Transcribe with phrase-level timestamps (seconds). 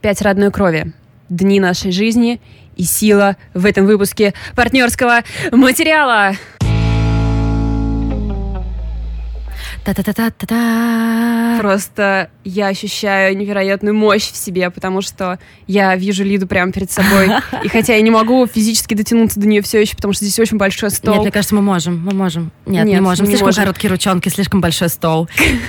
[0.00, 0.92] Пять родной крови.
[1.28, 2.40] Дни нашей жизни
[2.76, 6.32] и сила в этом выпуске партнерского материала.
[9.94, 11.56] Та-та-та-та-та.
[11.58, 17.28] Просто я ощущаю невероятную мощь в себе, потому что я вижу Лиду прямо перед собой.
[17.64, 20.58] И хотя я не могу физически дотянуться до нее все еще, потому что здесь очень
[20.58, 21.14] большой стол.
[21.14, 22.52] Нет, мне кажется, мы можем, мы можем.
[22.66, 23.24] Нет, Нет, не можем.
[23.24, 23.64] не Слишком можем.
[23.64, 25.28] короткие ручонки, слишком большой стол.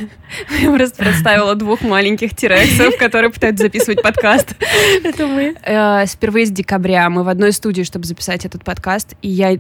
[0.62, 4.56] Я просто представила двух маленьких тирексов, которые пытаются записывать подкаст.
[5.04, 5.56] Это мы.
[5.64, 9.58] Э, Впервые с декабря мы в одной студии, чтобы записать этот подкаст, и я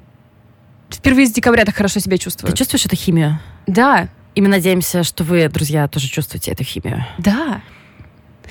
[0.91, 2.51] впервые с декабря так хорошо себя чувствую.
[2.51, 3.39] Ты чувствуешь эту химию?
[3.65, 7.05] Да, И мы надеемся, что вы, друзья, тоже чувствуете эту химию.
[7.17, 7.61] да.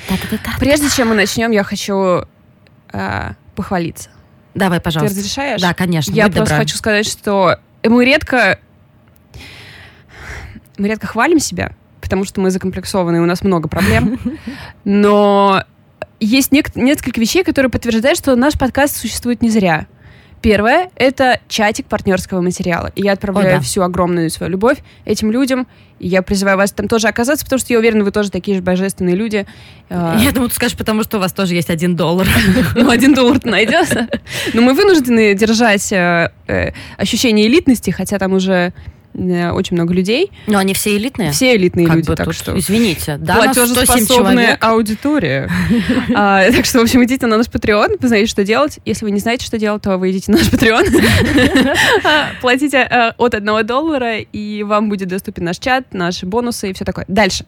[0.09, 0.53] Та-та-та-та.
[0.59, 2.25] Прежде чем мы начнем, я хочу
[2.93, 4.09] э, похвалиться.
[4.55, 5.15] Давай, Ты пожалуйста.
[5.19, 5.61] разрешаешь?
[5.61, 6.13] Да, конечно.
[6.13, 6.57] Я просто добра.
[6.57, 8.59] хочу сказать, что мы редко
[10.79, 14.19] мы редко хвалим себя, потому что мы закомплексованы, и у нас много проблем.
[14.85, 15.63] Но
[16.19, 19.87] есть нек- несколько вещей, которые подтверждают, что наш подкаст существует не зря.
[20.43, 22.91] Первое— это чатик партнерского материала.
[22.95, 23.61] И я отправляю О, да.
[23.61, 25.67] всю огромную свою любовь этим людям.
[25.99, 28.63] И я призываю вас там тоже оказаться, потому что я уверена, вы тоже такие же
[28.63, 29.47] божественные люди.
[29.91, 32.27] Я думаю, ты скажешь, потому что у вас тоже есть один доллар.
[32.75, 34.09] ну, один доллар найдется.
[34.55, 38.73] Но мы вынуждены держать э, э, ощущение элитности, хотя там уже
[39.15, 40.31] очень много людей.
[40.47, 41.33] Но они все элитные.
[41.33, 42.59] Все элитные Как люди, бы так тут, что...
[42.59, 45.51] Извините, да, нас 107 Платежеспособная аудитория.
[46.15, 48.79] А, Так что, в общем, идите на наш Patreon, вы знаете, что делать.
[48.85, 51.77] Если вы не знаете, что делать, то вы идите на наш Patreon.
[52.41, 56.85] Платите э, от одного доллара, и вам будет доступен наш чат, наши бонусы и все
[56.85, 57.05] такое.
[57.09, 57.45] Дальше.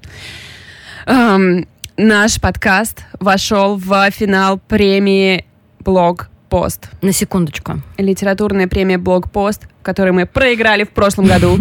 [1.06, 1.66] Эм,
[1.98, 5.44] Наш подкаст вошел в финал премии
[5.80, 6.90] «Блог Пост».
[7.00, 7.80] На секундочку.
[7.96, 11.58] литературная премия «Блогпост», которую мы проиграли в прошлом году.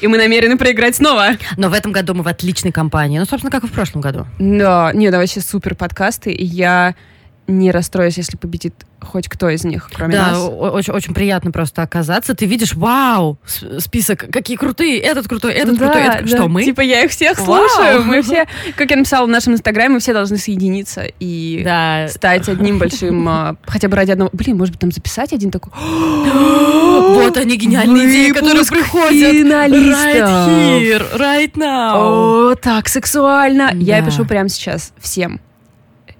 [0.00, 1.28] И мы намерены проиграть снова.
[1.56, 3.20] Но в этом году мы в отличной компании.
[3.20, 4.26] Ну, собственно, как и в прошлом году.
[4.40, 6.96] Да, не, да, вообще супер подкасты, и я
[7.48, 10.38] не расстроюсь, если победит хоть кто из них, кроме да, нас.
[10.38, 12.34] о- очень, очень приятно просто оказаться.
[12.36, 13.36] Ты видишь, вау,
[13.78, 16.20] список, какие крутые, этот крутой, этот Да, крутой, этот...
[16.22, 16.36] да.
[16.36, 16.64] Что, мы?
[16.64, 17.68] Типа я их всех Вау.
[17.68, 22.06] слушаю, мы все, как я написала в нашем инстаграме, мы все должны соединиться и Да.
[22.08, 24.30] стать одним большим, а, хотя бы ради одного.
[24.32, 25.72] Блин, может быть, там записать один такой.
[27.12, 29.32] Вот они гениальные идеи, которые приходят.
[29.36, 30.28] финалистов.
[30.48, 32.50] Right here, right now.
[32.52, 33.70] О, так сексуально.
[33.74, 34.06] Я Да.
[34.06, 35.40] пишу прямо сейчас всем.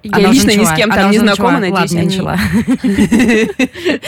[0.02, 1.80] Я Она лично ни с кем она там не знакома, начала.
[1.80, 2.38] надеюсь, Ладно,
[2.82, 4.00] начала.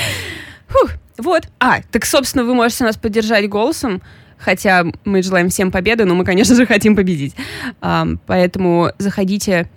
[0.69, 1.43] Фух, вот.
[1.61, 4.03] А, так, собственно, вы можете нас поддержать голосом,
[4.39, 7.35] хотя мы желаем всем победы, но мы, конечно же, хотим победить.
[7.81, 9.69] Ам, поэтому заходите.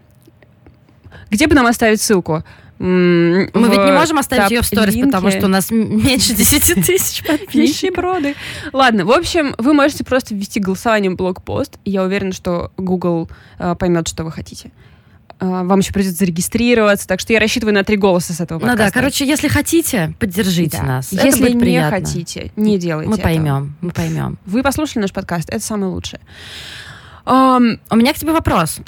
[1.30, 2.44] Где бы нам оставить ссылку?
[2.80, 6.86] Мы в ведь не можем оставить ее в сторис, потому что у нас меньше 10
[6.86, 7.56] тысяч подписчиков.
[7.56, 8.36] Нищеброды.
[8.72, 13.76] Ладно, в общем, вы можете просто ввести голосование в блокпост, я уверена, что Google э,
[13.78, 14.72] поймет, что вы хотите.
[15.40, 18.66] Э, вам еще придется зарегистрироваться, так что я рассчитываю на три голоса с этого Ну
[18.66, 18.94] да, подкаста.
[18.94, 20.84] короче, если хотите, поддержите Да.
[20.84, 21.14] нас.
[21.14, 23.24] Это Если будет не хотите, не делайте Мы этого.
[23.30, 24.40] поймем, мы поймем.
[24.46, 26.20] Вы послушали наш подкаст, это самое лучшее.
[27.26, 28.80] Ам, У меня к тебе вопрос.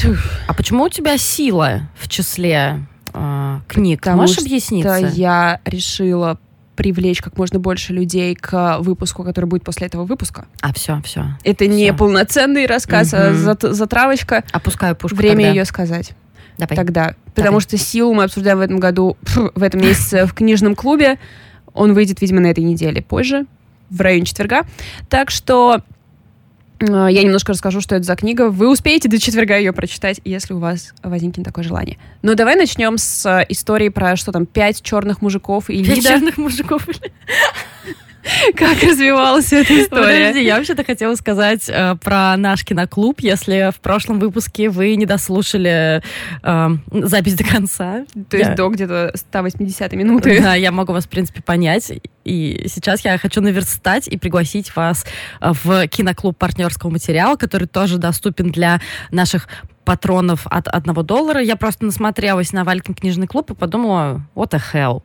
[0.47, 3.99] А почему у тебя сила в числе э, книг?
[3.99, 4.95] Потому Можешь что объясниться?
[5.13, 6.39] я решила
[6.75, 10.45] привлечь как можно больше людей к выпуску, который будет после этого выпуска.
[10.61, 11.25] А, все, все.
[11.43, 11.93] Это не Всё.
[11.97, 14.45] полноценный рассказ, а затравочка.
[14.53, 15.49] Опускаю пушку Время тогда.
[15.49, 16.13] ее сказать.
[16.59, 16.75] Давай.
[16.75, 17.15] Тогда.
[17.35, 19.17] Потому что силу мы обсуждаем в этом году,
[19.55, 21.17] в этом месяце в книжном клубе.
[21.73, 23.45] Он выйдет, видимо, на этой неделе позже,
[23.89, 24.63] в районе четверга.
[25.07, 25.81] Так что
[26.79, 28.49] э, я немножко расскажу, что это за книга.
[28.49, 31.97] Вы успеете до четверга ее прочитать, если у вас возникнет такое желание.
[32.21, 36.09] Но давай начнем с э, истории про что там, пять черных мужиков и Пять Лида.
[36.09, 36.85] черных мужиков.
[38.55, 40.27] Как развивалась эта история?
[40.27, 43.19] Подожди, я вообще-то хотела сказать э, про наш киноклуб.
[43.19, 46.01] Если в прошлом выпуске вы не дослушали
[46.43, 50.41] э, запись до конца, То есть я- до где-то 180 минуты.
[50.41, 51.91] Да, я могу вас, в принципе, понять.
[52.23, 55.05] И сейчас я хочу наверстать и пригласить вас
[55.41, 59.47] э, в киноклуб партнерского материала, который тоже доступен для наших
[59.89, 61.41] патронов от одного доллара.
[61.41, 65.01] Я просто насмотрелась на Валькин книжный клуб и подумала, what the hell.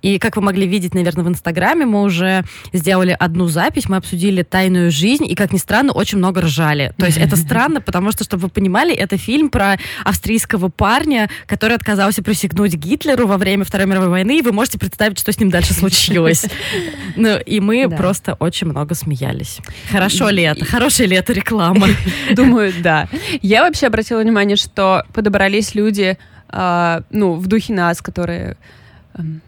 [0.00, 4.44] И как вы могли видеть, наверное, в Инстаграме, мы уже сделали одну запись, мы обсудили
[4.44, 6.94] тайную жизнь, и, как ни странно, очень много ржали.
[6.98, 11.74] То есть это странно, потому что, чтобы вы понимали, это фильм про австрийского парня, который
[11.74, 15.50] отказался присягнуть Гитлеру во время Второй мировой войны, и вы можете представить, что с ним
[15.50, 16.46] дальше случилось.
[17.16, 17.96] Ну, и мы Да.
[17.96, 19.58] просто очень много смеялись.
[19.90, 20.64] Хорошо ли это?
[20.64, 21.88] Хорошая ли это реклама?
[22.36, 23.08] Думаю, да.
[23.42, 28.56] Я вообще обратила внимание, что подобрались люди, а, ну, в духе нас, которые...
[29.14, 29.40] эм,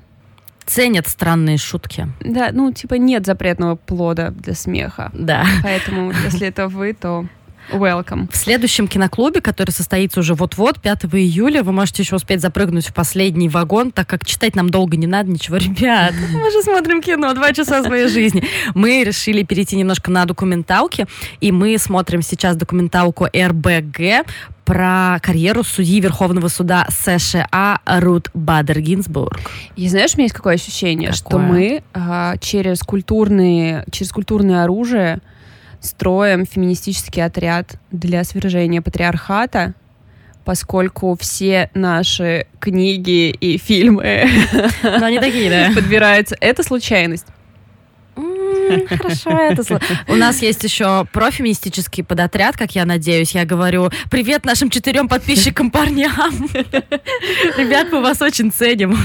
[0.67, 2.07] Ценят странные шутки.
[2.21, 5.11] Да, ну, типа, нет запретного плода для смеха.
[5.13, 5.45] Да.
[5.65, 7.27] Поэтому, если это вы, то
[7.73, 8.29] Welcome.
[8.33, 12.95] В следующем киноклубе, который состоится уже вот-вот, 5 июля, вы можете еще успеть запрыгнуть в
[12.95, 15.57] последний вагон, так как читать нам долго не надо ничего.
[15.57, 18.45] Ребят, мы же смотрим кино, два часа своей жизни.
[18.75, 21.07] Мы решили перейти немножко на документалки,
[21.41, 24.27] и мы смотрим сейчас документалку РБГ
[24.65, 29.41] про карьеру судьи Верховного суда США Рут Бадер Гинзбург.
[29.75, 31.17] И знаешь, у меня есть какое ощущение, Какое?
[31.19, 35.21] что мы а, через культурные, через культурное оружие
[35.81, 39.75] строим феминистический отряд для свержения патриархата,
[40.45, 44.29] поскольку все наши книги и фильмы
[44.83, 45.71] Но они такие, да?
[45.75, 46.37] подбираются.
[46.41, 47.27] Это случайность.
[48.89, 53.33] Хорошо, это сло- У нас есть еще профеминистический подотряд, как я надеюсь.
[53.33, 56.49] Я говорю, привет нашим четырем подписчикам парням.
[57.57, 58.97] Ребят, мы вас очень ценим.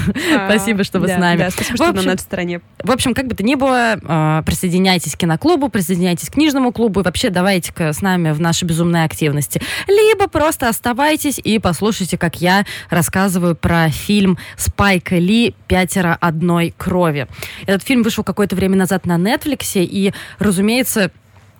[0.46, 1.48] Спасибо, что вы с нами.
[1.50, 2.60] Спасибо, что на нашей стороне.
[2.82, 7.00] В общем, как бы то ни было, э, присоединяйтесь к киноклубу, присоединяйтесь к книжному клубу
[7.00, 9.60] и вообще давайте-ка с нами в наши безумные активности.
[9.88, 17.26] Либо просто оставайтесь и послушайте, как я рассказываю про фильм Спайка Ли «Пятеро одной крови».
[17.66, 19.45] Этот фильм вышел какое-то время назад на Netflix,
[19.84, 21.10] и, разумеется,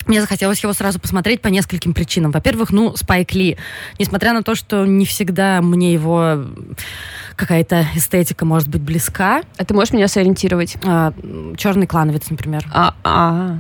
[0.06, 2.31] мне захотелось его сразу посмотреть по нескольким причинам.
[2.31, 3.56] Во-первых, ну, Спайк Ли.
[3.99, 6.44] Несмотря на то, что не всегда мне его
[7.35, 10.77] какая-то эстетика может быть близка, А ты можешь меня сориентировать?
[11.56, 12.65] Черный клановец, например.
[12.73, 13.59] А, а,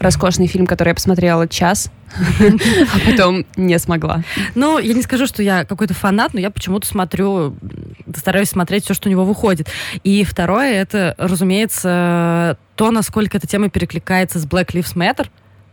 [0.00, 1.90] роскошный фильм, который я посмотрела час,
[2.40, 4.22] а потом не смогла.
[4.54, 7.56] Ну, я не скажу, что я какой-то фанат, но я почему-то смотрю,
[8.16, 9.68] стараюсь смотреть все, что у него выходит.
[10.02, 15.26] И второе, это, разумеется, то, насколько эта тема перекликается с Black Lives Matter.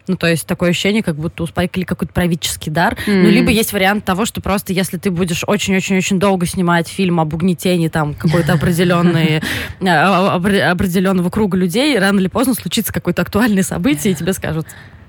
[0.10, 2.98] Ну, то есть такое ощущение, как будто у Спайка какой-то правительский дар.
[3.08, 3.26] Ну, М.
[3.28, 7.88] либо есть вариант того, что просто если ты будешь очень-очень-очень долго снимать фильм об угнетении
[7.88, 9.42] там какой-то определенной,
[9.80, 14.68] обр- определенного круга людей, рано или поздно случится какое-то актуальное событие, и тебе скажут,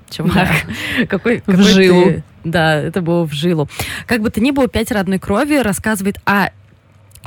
[0.09, 0.47] чувак,
[1.09, 2.03] какой, какой жилу.
[2.05, 3.67] ты- Да, это было в жилу.
[4.07, 6.51] Как бы то ни было, «Пять родной крови» рассказывает о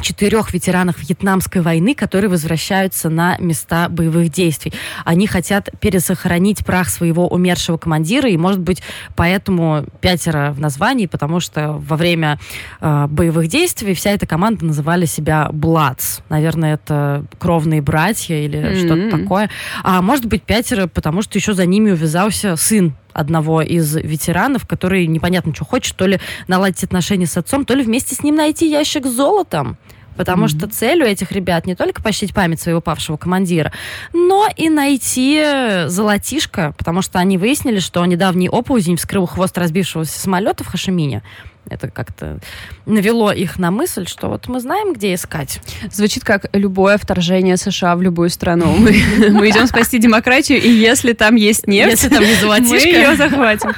[0.02, 4.72] четырех ветеранах Вьетнамской войны, которые возвращаются на места боевых действий.
[5.04, 8.82] Они хотят пересохранить прах своего умершего командира, и, может быть,
[9.16, 12.38] поэтому пятеро в названии, потому что во время
[12.80, 16.22] э, боевых действий вся эта команда называли себя Bloods.
[16.28, 18.76] Наверное, это кровные братья или М.
[18.76, 19.50] что-то такое.
[19.82, 25.06] А может быть, пятеро, потому что еще за ними увязался сын одного из ветеранов, который
[25.06, 28.70] непонятно, что хочет, то ли наладить отношения с отцом, то ли вместе с ним найти
[28.70, 29.78] ящик с золотом.
[30.16, 30.48] Потому Мгм.
[30.48, 33.72] что цель у этих ребят не только почтить память своего павшего командира,
[34.12, 35.42] но и найти
[35.86, 41.22] золотишко, потому что они выяснили, что недавний оползень вскрыл хвост разбившегося самолета в Хашимине.
[41.70, 42.40] Это как-то
[42.86, 45.60] навело их на мысль, что вот мы знаем, где искать.
[45.92, 48.74] Звучит как любое вторжение США в любую страну.
[48.76, 48.90] Мы,
[49.30, 52.88] мы идем спасти демократию, и если там есть нефть, Если там не мы золотишко.
[52.88, 53.70] ее захватим.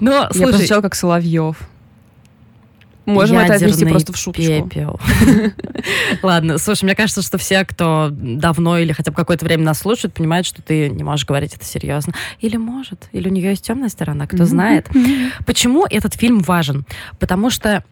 [0.00, 1.56] Но, Я слушай, прозвучала как Соловьев.
[3.04, 5.00] Можем это отнести ядерный просто в пепел.
[6.22, 10.14] Ладно, слушай, мне кажется, что все, кто давно или хотя бы какое-то время нас слушают,
[10.14, 12.14] понимают, что ты не можешь говорить это серьезно.
[12.40, 14.88] Или может, или у нее есть темная сторона, кто знает.
[15.46, 16.86] Почему этот фильм важен?
[17.18, 17.84] Потому что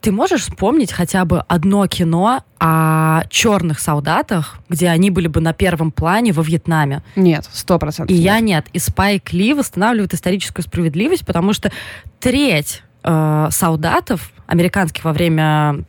[0.00, 5.52] ты можешь вспомнить хотя бы одно кино о черных солдатах, где они были бы на
[5.52, 7.02] первом плане во Вьетнаме.
[7.16, 8.14] Нет, сто процентов.
[8.14, 8.66] И я нет.
[8.72, 11.70] И Спайк Ли восстанавливает историческую справедливость, потому что
[12.18, 15.84] треть э, солдатов американских во время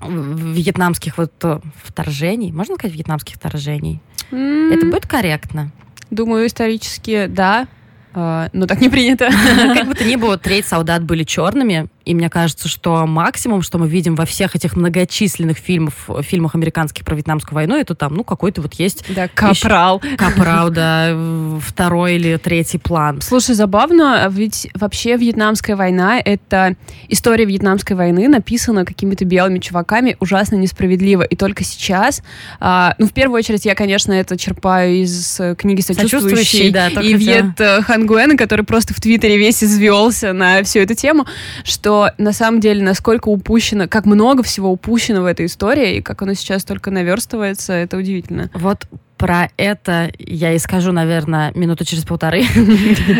[0.00, 4.00] в- вьетнамских вот э, вторжений, можно сказать вьетнамских вторжений?
[4.30, 5.70] Это будет корректно?
[6.10, 7.68] Думаю, исторически, да.
[8.12, 9.28] А, Но так не принято.
[9.74, 13.78] Как бы то ни было, треть солдат были черными, и мне кажется, что максимум, что
[13.78, 18.24] мы видим во всех этих многочисленных фильмах, фильмах американских про Вьетнамскую войну, это там, ну,
[18.24, 20.02] какой-то вот есть Да, капрал.
[20.16, 21.16] капрал, да,
[21.60, 23.20] второй или третий план.
[23.20, 26.74] Слушай, забавно, ведь вообще Вьетнамская война— это
[27.08, 31.22] история Вьетнамской войны, написана какими-то белыми чуваками, ужасно несправедливо.
[31.22, 32.22] И только сейчас,
[32.58, 36.88] а, ну, в первую очередь, я, конечно, это черпаю из э, книги Сочувствующий, «Сочувствующий» да,
[36.88, 37.14] и.
[37.14, 41.26] Вьет э, Хангуэна, который просто в Твиттере весь извелся на всю эту тему,
[41.64, 46.22] что на самом деле насколько упущено, как много всего упущено в этой истории, и как
[46.22, 48.50] оно сейчас только наверстывается, это удивительно.
[48.54, 48.86] Вот
[49.18, 52.44] про это я и скажу, наверное, минуту через полторы.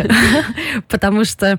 [0.88, 1.58] Потому что...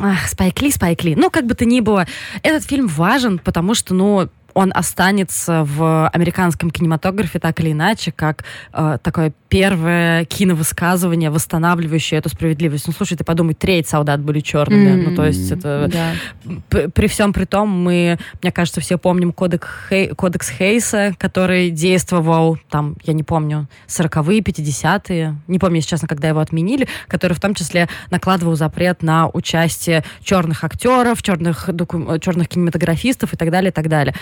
[0.00, 1.16] Ах, Спайк Ли, Спайк Ли.
[1.16, 2.06] Ну, как бы то ни было,
[2.42, 8.44] этот фильм важен, потому что, ну, он останется в американском кинематографе так или иначе, как
[8.72, 12.86] э, такое первое киновысказывание, восстанавливающее эту справедливость.
[12.86, 14.92] Ну, слушай, ты подумай, треть солдат были черными.
[14.92, 15.10] Mm-hmm.
[15.10, 15.90] Ну, то есть это...
[15.92, 16.88] Да.
[16.88, 22.56] При всем при том, мы, мне кажется, все помним кодекс, Хей, кодекс Хейса, который действовал,
[22.70, 27.40] там, я не помню, 40-е, 50-е, не помню, если честно, когда его отменили, который в
[27.40, 32.18] том числе накладывал запрет на участие черных актеров, черных, доку...
[32.20, 34.14] черных кинематографистов и так далее, и так далее.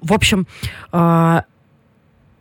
[0.00, 0.46] В общем,
[0.92, 1.40] э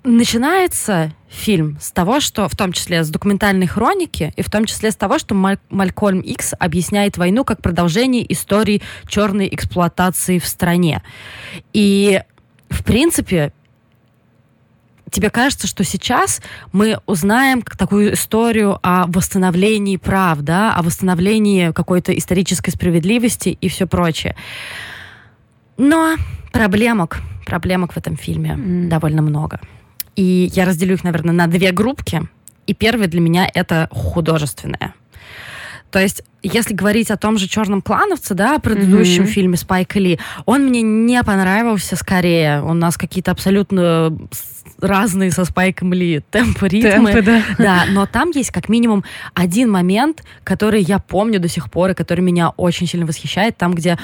[0.05, 4.91] начинается фильм с того, что в том числе с документальной хроники и в том числе
[4.91, 11.01] с того, что Маль Малькольм Икс объясняет войну как продолжение истории черной эксплуатации в стране.
[11.73, 12.21] И,
[12.69, 13.51] в принципе,
[15.11, 22.17] тебе кажется, что сейчас мы узнаем такую историю о восстановлении прав, да, о восстановлении какой-то
[22.17, 24.35] исторической справедливости и все прочее.
[25.77, 26.15] Но
[26.53, 28.87] проблемок, проблемок в этом фильме mm.
[28.87, 29.59] довольно много.
[30.15, 32.21] И я разделю их, наверное, на две группки.
[32.67, 34.93] И первая для меня это художественная.
[35.95, 39.27] То есть, если говорить о том же «Черном клановце», да, предыдущем mm-hmm.
[39.27, 42.61] фильме Спайка Ли, он мне не понравился скорее.
[42.63, 44.13] У нас какие-то абсолютно
[44.81, 47.13] разные со Спайком Ли темпы, ритмы.
[47.13, 47.43] Темпы, да.
[47.57, 51.93] да, но там есть как минимум один момент, который я помню до сих пор, и
[51.93, 53.55] который меня очень сильно восхищает.
[53.55, 53.97] Там, где,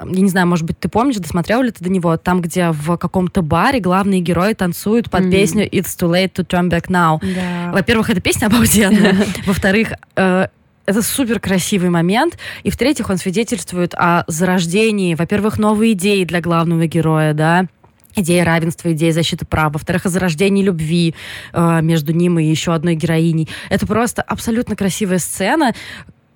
[0.00, 2.96] я не знаю, может быть, ты помнишь, досмотрел ли ты до него, там, где в
[2.96, 5.30] каком-то баре главные герои танцуют под mm.
[5.30, 7.20] песню «It's too late to turn back now».
[7.22, 7.70] Да.
[7.72, 9.14] Во-первых, эта песня обалденная.
[9.46, 10.48] Во-вторых, э,
[10.86, 12.38] это супер красивый момент.
[12.62, 17.66] И в-третьих, он свидетельствует о зарождении, во-первых, новой идеи для главного героя, да,
[18.14, 21.14] идея равенства, идея защиты прав, во-вторых, о зарождении любви
[21.52, 23.48] э, между ним и еще одной героиней.
[23.68, 25.74] Это просто абсолютно красивая сцена,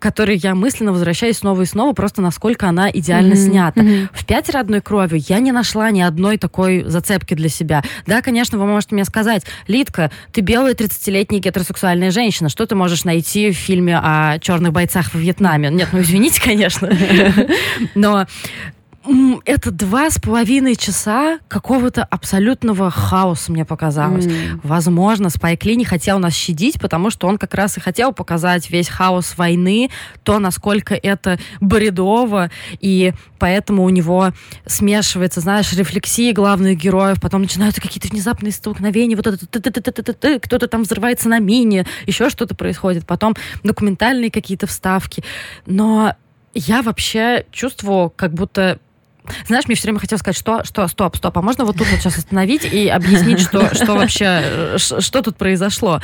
[0.01, 3.51] которой я мысленно возвращаюсь снова и снова, просто насколько она идеально mm-hmm.
[3.51, 3.81] снята.
[3.81, 4.09] Mm-hmm.
[4.13, 7.83] В «Пятеро одной кровью» я не нашла ни одной такой зацепки для себя.
[8.07, 13.05] Да, конечно, вы можете мне сказать, Литка, ты белая 30-летняя гетеросексуальная женщина, что ты можешь
[13.05, 15.71] найти в фильме о черных бойцах во Вьетнаме?
[15.71, 16.91] Нет, ну извините, конечно.
[17.95, 18.27] Но
[19.47, 24.27] это два с половиной часа какого-то абсолютного хаоса, мне показалось.
[24.27, 24.61] Mm.
[24.63, 28.71] Возможно, Спайк Ли не хотел нас щадить, потому что он как раз и хотел показать
[28.71, 29.91] весь хаос войны,
[30.23, 34.33] то, насколько это бредово, и поэтому у него
[34.67, 41.29] смешивается, знаешь, рефлексии главных героев, потом начинаются какие-то внезапные столкновения, вот это кто-то там взрывается
[41.31, 45.25] на мине, еще что-то происходит, потом документальные какие-то вставки.
[45.65, 46.15] Но
[46.53, 48.79] я вообще чувствую, как будто
[49.47, 52.01] знаешь, мне все время хотелось сказать, что, что, стоп, стоп, а можно вот тут вот
[52.01, 56.01] сейчас остановить и объяснить, что, что вообще, э, что тут произошло?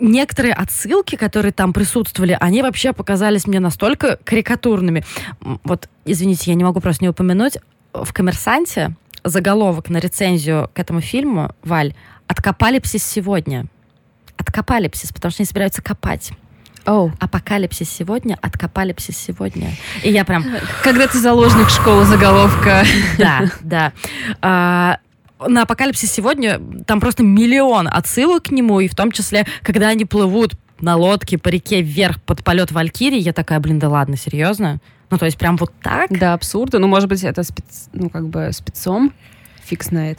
[0.00, 5.04] некоторые отсылки, которые там присутствовали, они вообще показались мне настолько карикатурными.
[5.40, 7.58] Вот, извините, я не могу просто не упомянуть,
[7.92, 11.94] в «Коммерсанте» заголовок на рецензию к этому фильму, Валь,
[12.26, 13.66] «Откопалипсис сегодня».
[14.36, 16.32] Откопалипсис, потому что они собираются копать.
[16.86, 17.10] Oh.
[17.18, 19.70] Апокалипсис сегодня, откопалипсис сегодня.
[20.02, 20.44] И я прям...
[20.82, 22.84] Когда ты заложник школы заголовка.
[23.18, 23.92] Да, да.
[24.42, 24.98] А,
[25.46, 30.04] на апокалипсис сегодня там просто миллион отсылок к нему, и в том числе, когда они
[30.04, 34.80] плывут на лодке по реке вверх под полет Валькирии, я такая, блин, да ладно, серьезно?
[35.10, 36.10] Ну, то есть прям вот так?
[36.10, 36.78] Да, абсурдно.
[36.80, 37.88] Ну, может быть, это спец...
[37.92, 39.12] ну, как бы спецом
[39.64, 40.18] фиг знает.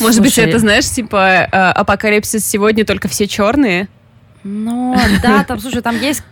[0.00, 3.88] Может быть, это, знаешь, типа э, апокалипсис сегодня только все черные?
[4.44, 6.22] Ну, да, там, слушай, там есть...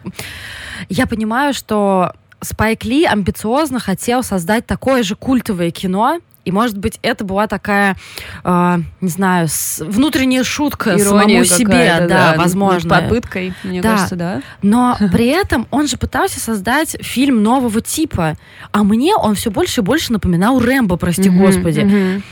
[0.88, 6.99] Я понимаю, что Спайк Ли амбициозно хотел создать такое же культовое кино, и, может быть,
[7.02, 7.97] это была такая,
[8.42, 12.90] э, не знаю, с, внутренняя шутка Ирония самому себе, да, да, возможно.
[12.90, 13.92] Попыткой, мне да.
[13.92, 14.42] кажется, да.
[14.61, 18.37] Но при этом он же пытался создать фильм нового типа.
[18.73, 21.81] А мне он все больше и больше напоминал Рэмбо, прости mm-hmm, господи.
[21.81, 22.23] Mm-hmm.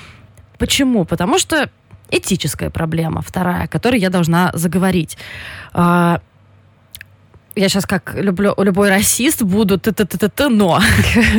[0.59, 1.05] Почему?
[1.05, 1.71] Потому что
[2.11, 5.17] этическая проблема, вторая, о которой я должна заговорить.
[5.73, 6.21] А,
[7.57, 10.81] я сейчас как люблю, любой расист буду т т т т т но.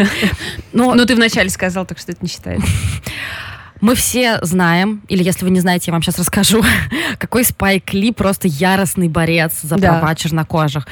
[0.74, 0.94] но.
[0.94, 2.68] Ну, ты вначале сказал, так что это не считается.
[3.82, 6.64] Мы все знаем, или если вы не знаете, я вам сейчас расскажу,
[7.18, 10.00] какой Спайк Ли просто яростный борец за да.
[10.00, 10.88] права чернокожих.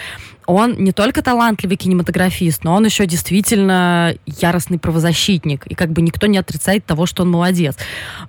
[0.48, 5.68] Он не только талантливый кинематографист, но он еще действительно яростный правозащитник.
[5.68, 7.78] И как бы никто не отрицает того, что он молодец.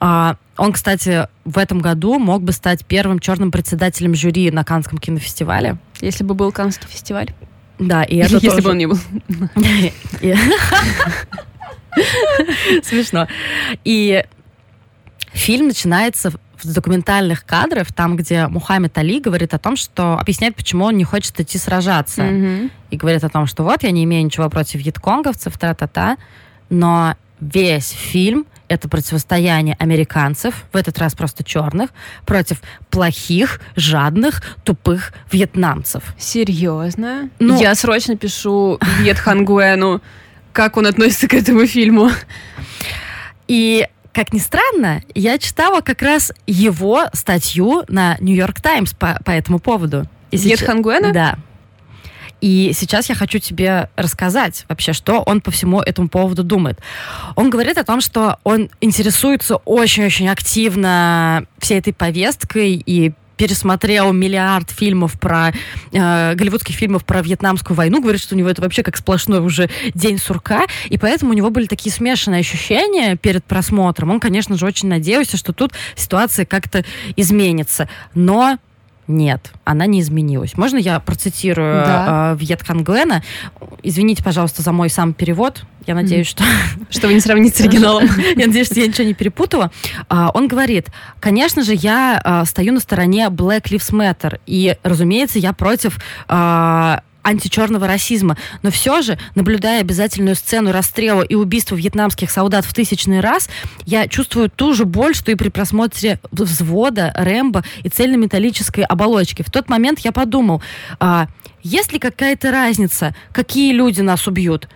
[0.00, 4.99] А, он, кстати, в этом году мог бы стать первым черным председателем жюри на Канском
[4.99, 5.79] кинофестивале.
[6.02, 7.31] Если бы был Канский фестиваль.
[7.79, 8.62] Да, и это Если тоже...
[8.62, 8.99] бы он не был.
[12.83, 13.26] Смешно.
[13.85, 14.23] И
[15.32, 16.32] фильм начинается
[16.62, 21.04] с документальных кадров, там, где Мухаммед Али говорит о том, что объясняет, почему он не
[21.04, 22.22] хочет идти сражаться.
[22.22, 22.70] Mm-hmm.
[22.90, 26.18] И говорит о том, что вот, я не имею ничего против вьетконговцев, та-та-та,
[26.68, 31.90] но весь фильм это противостояние американцев, в этот раз просто черных,
[32.25, 36.04] против плохих, жадных, тупых вьетнамцев.
[36.16, 37.30] Серьезно?
[37.40, 40.00] Ну, Я срочно пишу Вьет Хангуэну,
[40.52, 42.10] как он относится к этому фильму.
[43.49, 49.31] И как ни странно, я читала как раз его статью на Нью-Йорк Таймс по, по
[49.31, 50.07] этому поводу.
[50.33, 51.12] Вьет Хангуэна?
[51.12, 51.38] Да.
[52.40, 56.81] И сейчас я хочу тебе рассказать вообще, что он по всему этому поводу думает.
[57.37, 64.70] Он говорит о том, что он интересуется очень-очень активно всей этой повесткой и пересмотрел миллиард
[64.70, 65.54] фильмов про
[65.92, 69.70] э, голливудских фильмов про вьетнамскую войну, говорит, что у него это вообще как сплошной уже
[69.94, 74.11] день сурка, и поэтому у него были такие смешанные ощущения перед просмотром.
[74.11, 76.85] Он, конечно же, очень надеялся, что тут ситуация как-то
[77.16, 78.59] изменится, но
[79.11, 80.57] нет, она не изменилась.
[80.57, 82.33] Можно я процитирую да.
[82.33, 83.23] э, Вьетхан Глена?
[83.83, 85.64] Извините, пожалуйста, за мой сам перевод.
[85.87, 86.45] Я надеюсь, что...
[86.90, 88.05] Что вы не сравните с оригиналом.
[88.37, 89.71] Я надеюсь, что я ничего не перепутала.
[90.09, 90.88] А, он говорит,
[91.21, 94.40] конечно же, я а, стою на стороне Black Lives Matter.
[94.47, 95.99] И, разумеется, я против
[96.29, 98.37] а, античерного расизма.
[98.62, 103.49] Но все же, наблюдая обязательную сцену расстрела и убийства вьетнамских солдат в тысячный раз,
[103.87, 109.43] я чувствую ту же боль, что и при просмотре взвода, Рэмбо и цельнометаллической оболочки.
[109.43, 110.62] В тот момент я подумал,
[110.99, 111.29] а,
[111.62, 114.69] есть ли какая-то разница, какие люди нас убьют?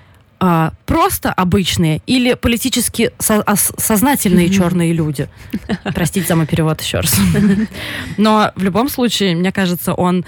[0.46, 5.28] а, просто обычные или политически со сознательные черные люди.
[5.94, 7.18] Простите за мой перевод еще раз.
[8.18, 10.26] Но в любом случае, мне кажется, он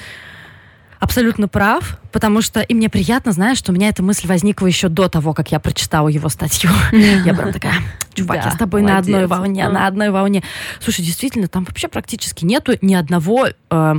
[0.99, 4.88] абсолютно прав, потому что и мне приятно, знаешь, что у меня эта мысль возникла еще
[4.88, 6.71] до того, как я прочитала его статью.
[6.93, 7.75] Я прям такая,
[8.15, 10.43] чувак, я с тобой на одной волне, на одной волне.
[10.81, 13.95] Слушай, действительно, там вообще практически нету ни одного э,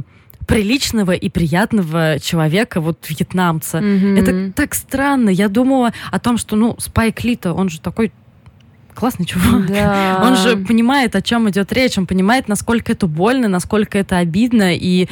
[0.47, 3.77] приличного и приятного человека, вот вьетнамца.
[3.79, 5.29] Это так странно.
[5.29, 8.11] Я думала о том, что, ну, Спайк Лита, он же такой
[8.95, 9.67] классный чувак.
[9.67, 10.19] Да.
[10.23, 14.75] Он же понимает, о чем идет речь, он понимает, насколько это больно, насколько это обидно,
[14.75, 15.07] и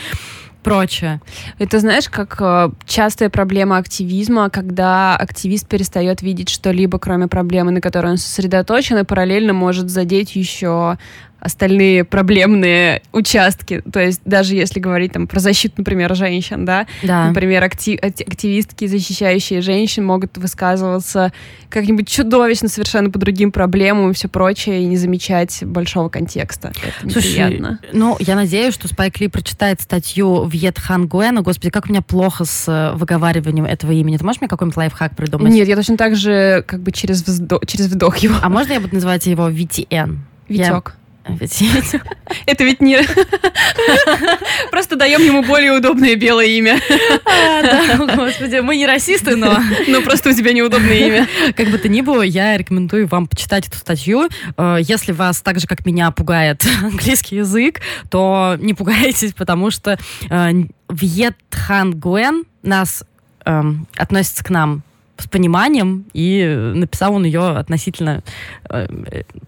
[0.66, 1.22] прочее.
[1.60, 7.82] Это знаешь, как э, частая проблема активизма, когда активист перестает видеть что-либо, кроме проблемы, на
[7.82, 10.98] которой он сосредоточен, и параллельно может задеть еще
[11.46, 13.84] остальные проблемные участки.
[13.94, 17.28] То есть даже если говорить там про защиту, например, женщин, да, да.
[17.28, 21.32] например, актив, активистки, защищающие женщин, могут высказываться
[21.70, 26.74] как-нибудь чудовищно совершенно по другим проблемам и все прочее, и не замечать большого контекста.
[26.82, 27.62] Это Слушай,
[27.94, 31.44] ну, я надеюсь, что Спайк Ли прочитает статью Вьет Хан Гуэна.
[31.44, 34.18] Господи, как у меня плохо с э, выговариванием этого имени.
[34.18, 35.54] Ты можешь мне какой-нибудь лайфхак придумать?
[35.54, 38.36] Нет, я точно так же как бы через вздох, через вдох его.
[38.42, 40.18] А можно я буду называть его VTN?
[40.48, 40.96] Витек.
[42.46, 43.00] Это ведь не...
[44.72, 46.80] Просто даем ему более удобное белое имя.
[47.28, 49.60] А, господи, мы не расисты, но...
[49.88, 51.28] Но просто у тебя неудобное имя.
[51.56, 54.30] Как бы то ни было, я рекомендую вам почитать эту статью.
[54.58, 59.98] Э, если вас так же, как меня, пугает английский язык, то не пугайтесь, потому что
[60.30, 60.52] э,
[60.90, 63.04] Вьет Хан Гуэн нас
[63.46, 64.84] эм, относится к нам
[65.18, 68.24] с пониманием, и написал он ее относительно
[68.70, 68.88] э,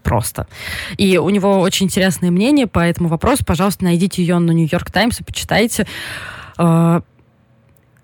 [0.02, 0.46] просто.
[0.96, 3.44] И у него очень интересное мнение по этому вопросу.
[3.44, 5.86] Пожалуйста, найдите ее на Нью-Йорк Таймс и почитайте.
[6.58, 7.00] Э,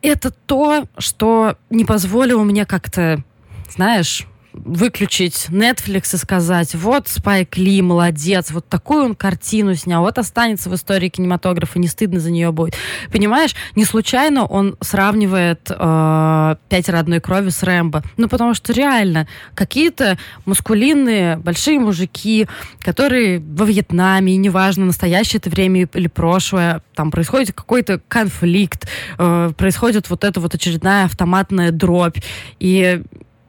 [0.02, 3.24] это то, что не позволило мне как-то,
[3.70, 10.16] знаешь, выключить Netflix и сказать, вот Спайк Ли молодец, вот такую он картину снял, вот
[10.18, 12.74] останется в истории кинематографа, не стыдно за нее будет.
[13.10, 18.02] Понимаешь, не случайно он сравнивает э, «Пятеро одной крови» с Рэмбо.
[18.16, 22.46] Ну, потому что реально какие-то мускулинные большие мужики,
[22.80, 28.88] которые во Вьетнаме, и неважно, настоящее это время или прошлое, там происходит какой-то конфликт,
[29.18, 32.18] э, происходит вот эта вот очередная автоматная дробь.
[32.60, 33.02] И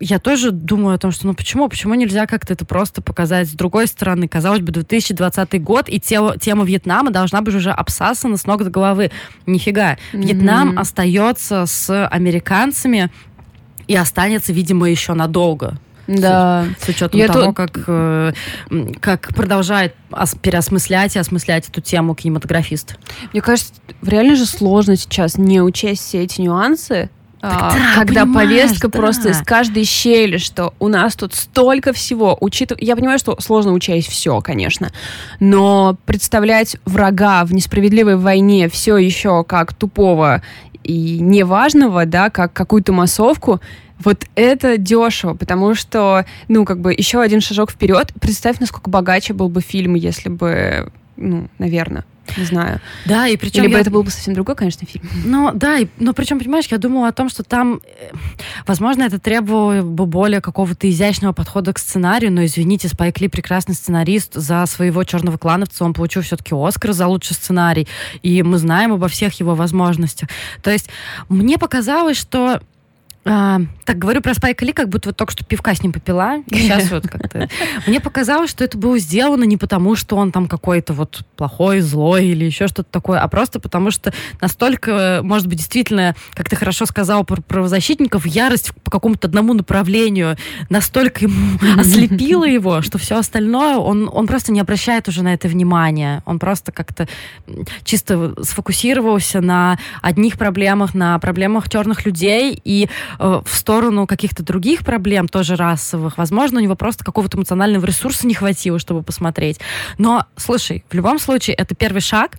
[0.08, 3.54] я тоже думаю о том, что ну почему, почему нельзя как-то это просто показать с
[3.54, 4.28] другой стороны?
[4.28, 8.70] Казалось бы, 2020 год, и тема, тема Вьетнама должна быть уже обсасана с ног до
[8.70, 9.10] головы.
[9.48, 9.94] Нифига.
[9.94, 10.22] Mm-hmm.
[10.22, 13.10] Вьетнам остается с американцами
[13.88, 15.80] и останется, видимо, еще надолго.
[16.06, 16.66] Да.
[16.80, 17.56] С, с учетом Я того, тут...
[17.56, 18.34] как, э,
[19.00, 22.98] как продолжает ос- переосмыслять и осмыслять эту тему кинематографист.
[23.34, 27.10] Мне кажется, реально же сложно сейчас не учесть все эти нюансы,
[27.48, 28.98] а, да, когда повестка да.
[28.98, 32.38] просто из каждой щели, что у нас тут столько всего.
[32.42, 34.92] Учитывая, я понимаю, что сложно учесть все, конечно,
[35.40, 40.42] но представлять врага в несправедливой войне все еще как тупого
[40.84, 43.60] и неважного, да, как какую-то массовку,
[44.00, 48.12] вот это дешево, потому что, ну, как бы еще один шажок вперед.
[48.20, 52.04] Представь, насколько богаче был бы фильм, если бы, ну, наверное,
[52.38, 52.82] Не знаю.
[53.06, 53.64] Да, и причем...
[53.64, 53.82] Либо я...
[53.82, 55.08] это был бы совсем другой, конечно, фильм.
[55.26, 58.12] Ну, да, и, но причем, понимаешь, я думала о том, что там, э,
[58.66, 63.76] возможно, это требовало бы более какого-то изящного подхода к сценарию, но, извините, Спайк Ли прекрасный
[63.76, 67.88] сценарист, за своего «Черного клановца» он получил все-таки Оскар за лучший сценарий,
[68.22, 70.30] и мы знаем обо всех его возможностях.
[70.62, 70.90] То есть
[71.30, 72.60] мне показалось, что
[73.28, 76.44] а, так, говорю про Спайка Ли, как будто вот только что пивка с ним попила.
[76.48, 77.50] Сейчас вот как-то...
[77.88, 82.28] Мне показалось, что это было сделано не потому, что он там какой-то вот плохой, злой
[82.28, 86.86] или еще что-то такое, а просто потому, что настолько, может быть, действительно, как ты хорошо
[86.86, 90.38] сказал про правозащитников, ярость по какому-то одному направлению
[90.70, 95.48] настолько ему ослепила его, что все остальное, он, он просто не обращает уже на это
[95.48, 96.22] внимания.
[96.28, 97.08] Он просто как-то
[97.84, 102.88] чисто сфокусировался на одних проблемах, на проблемах черных людей и
[103.20, 106.18] в сторону каких-то других проблем, тоже расовых.
[106.18, 109.60] Возможно, у него просто какого-то эмоционального ресурса не хватило, чтобы посмотреть.
[109.98, 112.38] Но, слушай, в любом случае, это первый шаг,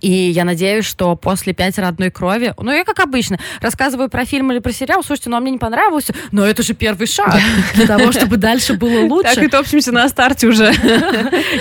[0.00, 4.52] и я надеюсь, что после «Пятеро одной крови», ну, я, как обычно, рассказываю про фильм
[4.52, 7.40] или про сериал, слушайте, ну, а мне не понравился, но это же первый шаг
[7.74, 9.34] для того, чтобы дальше было лучше.
[9.34, 10.74] Так и топчемся на старте уже.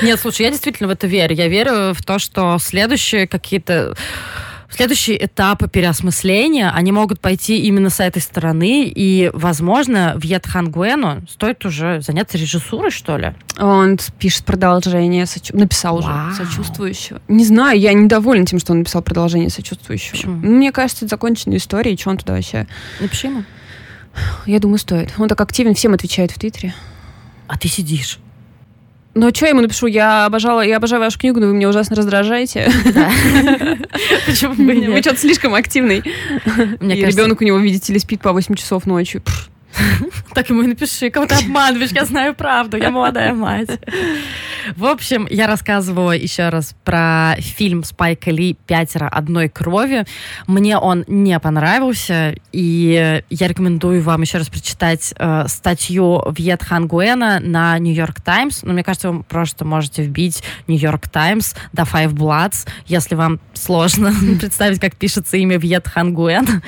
[0.01, 1.35] Нет, слушай, я действительно в это верю.
[1.35, 3.95] Я верю в то, что следующие какие-то
[4.75, 11.63] Следующие этапы переосмысления, они могут пойти именно с этой стороны, и, возможно, Хан Гуэну стоит
[11.65, 13.33] уже заняться режиссурой, что ли?
[13.59, 15.51] Он пишет продолжение, соч...
[15.51, 16.29] написал Вау.
[16.29, 17.21] уже сочувствующего.
[17.27, 20.15] Не знаю, я недоволен тем, что он написал продолжение сочувствующего.
[20.15, 20.35] Почему?
[20.37, 22.67] Мне кажется, это законченная история, и что он туда вообще...
[22.99, 23.43] Напиши ему.
[24.45, 25.13] Я думаю, стоит.
[25.17, 26.73] Он так активен, всем отвечает в Твиттере.
[27.47, 28.19] А ты сидишь.
[29.15, 29.85] Ну, что я ему напишу?
[29.85, 32.71] Я обожала, я обожаю вашу книгу, но вы меня ужасно раздражаете.
[34.25, 35.99] Почему Вы что-то слишком активный.
[35.99, 39.21] И ребенок у него, видите ли, спит по 8 часов ночью.
[40.33, 43.69] Так ему и напиши, кого ты обманываешь, я знаю правду, я молодая мать.
[44.75, 50.05] В общем, я рассказывала еще раз про фильм Спайка Ли «Пятеро одной крови».
[50.47, 56.87] Мне он не понравился, и я рекомендую вам еще раз прочитать э, статью Вьет Хан
[56.87, 58.63] Гуэна на Нью-Йорк Таймс.
[58.63, 64.13] Но мне кажется, вы просто можете вбить Нью-Йорк Таймс до Five Bloods, если вам сложно
[64.39, 66.63] представить, как пишется имя Вьет Хан Гуэн,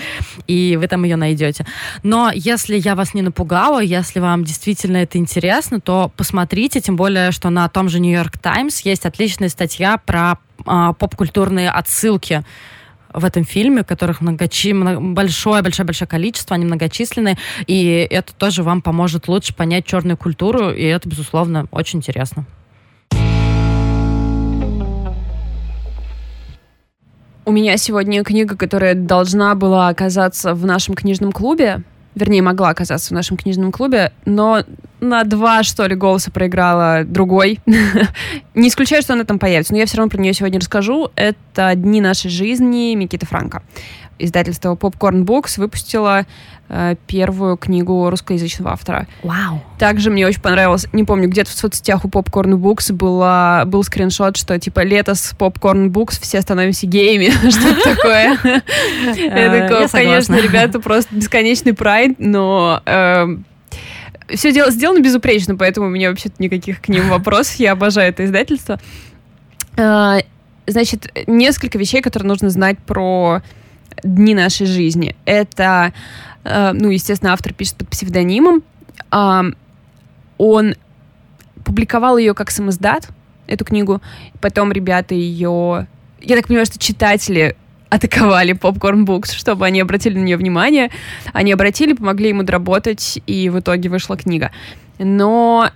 [0.47, 1.65] и вы там ее найдете.
[2.03, 7.31] Но если я вас не напугала, если вам действительно это интересно, то посмотрите, тем более,
[7.31, 12.43] что на том же Нью-Йорк Таймс есть отличная статья про а, поп-культурные отсылки
[13.13, 14.73] в этом фильме, которых многочи...
[14.73, 21.07] большое-большое-большое количество, они многочисленные, и это тоже вам поможет лучше понять черную культуру, и это,
[21.07, 22.45] безусловно, очень интересно.
[27.47, 31.83] У меня сегодня книга, которая должна была оказаться в нашем книжном клубе,
[32.15, 34.63] вернее, могла оказаться в нашем книжном клубе, но
[34.99, 37.59] на два, что ли, голоса проиграла другой.
[38.55, 41.11] Не исключаю, что она там появится, но я все равно про нее сегодня расскажу.
[41.15, 43.61] Это «Дни нашей жизни» Микиты Франка
[44.19, 46.25] издательство Popcorn Books выпустило
[46.69, 49.07] э, первую книгу русскоязычного автора.
[49.23, 49.61] Вау.
[49.77, 54.37] Также мне очень понравилось, не помню, где-то в соцсетях у Popcorn Books была, был скриншот,
[54.37, 58.37] что типа лето с Popcorn Books, все становимся геями, что-то такое.
[59.65, 63.45] Такое, конечно, ребята, просто бесконечный прайд, но эм,
[64.33, 67.55] все дело сделано безупречно, поэтому у меня вообще-то никаких к ним вопросов.
[67.55, 68.79] Я обожаю это издательство.
[69.77, 70.19] Э,
[70.67, 73.41] значит, несколько вещей, которые нужно знать про
[74.03, 75.15] дни нашей жизни.
[75.25, 75.93] Это,
[76.43, 78.63] э, ну, естественно, автор пишет под псевдонимом.
[79.11, 80.75] Он
[81.63, 83.09] публиковал ее как самоздат,
[83.47, 84.01] эту книгу.
[84.41, 85.87] Потом ребята ее...
[86.21, 87.55] Я так понимаю, что читатели
[87.89, 90.91] атаковали Popcorn Books, чтобы они обратили на нее внимание.
[91.33, 94.51] Они обратили, помогли ему доработать, и в итоге вышла книга.
[94.97, 95.69] Но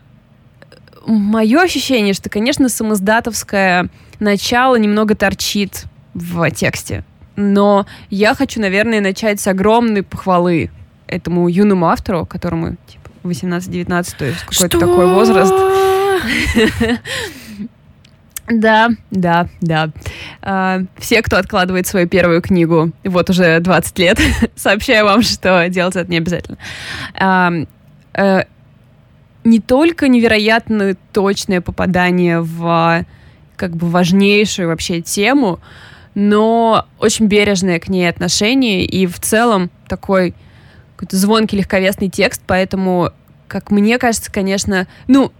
[1.05, 7.03] мое ощущение, что, конечно, самоздатовское начало немного торчит в тексте
[7.39, 10.69] но я хочу, наверное, начать с огромной похвалы
[11.07, 15.53] этому юному автору, которому типа 18-19, то есть какой-то такой возраст.
[18.51, 19.91] Да, да, да.
[20.41, 24.19] А, все, кто откладывает свою первую книгу, вот уже 20 лет,
[24.55, 26.57] сообщаю вам, что делать это не обязательно.
[27.13, 27.51] А,
[28.15, 28.45] а,
[29.43, 33.05] не только невероятно точное попадание в
[33.55, 35.59] как бы важнейшую вообще тему,
[36.15, 40.33] но очень бережное к ней отношение и в целом такой
[40.95, 43.11] какой-то звонкий, легковесный текст, поэтому,
[43.47, 45.31] как мне кажется, конечно, ну,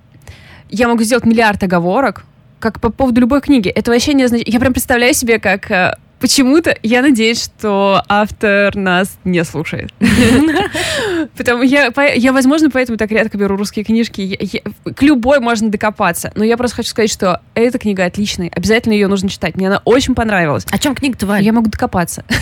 [0.69, 2.23] я могу сделать миллиард оговорок,
[2.59, 3.69] как по поводу любой книги.
[3.69, 4.47] Это вообще не означает...
[4.47, 9.93] Я прям представляю себе, как э, почему-то я надеюсь, что автор нас не слушает.
[11.37, 14.61] Потому я, я, возможно, поэтому так редко беру русские книжки.
[14.83, 16.31] К любой можно докопаться.
[16.35, 18.49] Но я просто хочу сказать, что эта книга отличная.
[18.49, 19.55] Обязательно ее нужно читать.
[19.55, 20.65] Мне она очень понравилась.
[20.69, 21.41] О чем книга твоя?
[21.41, 22.23] Я могу докопаться.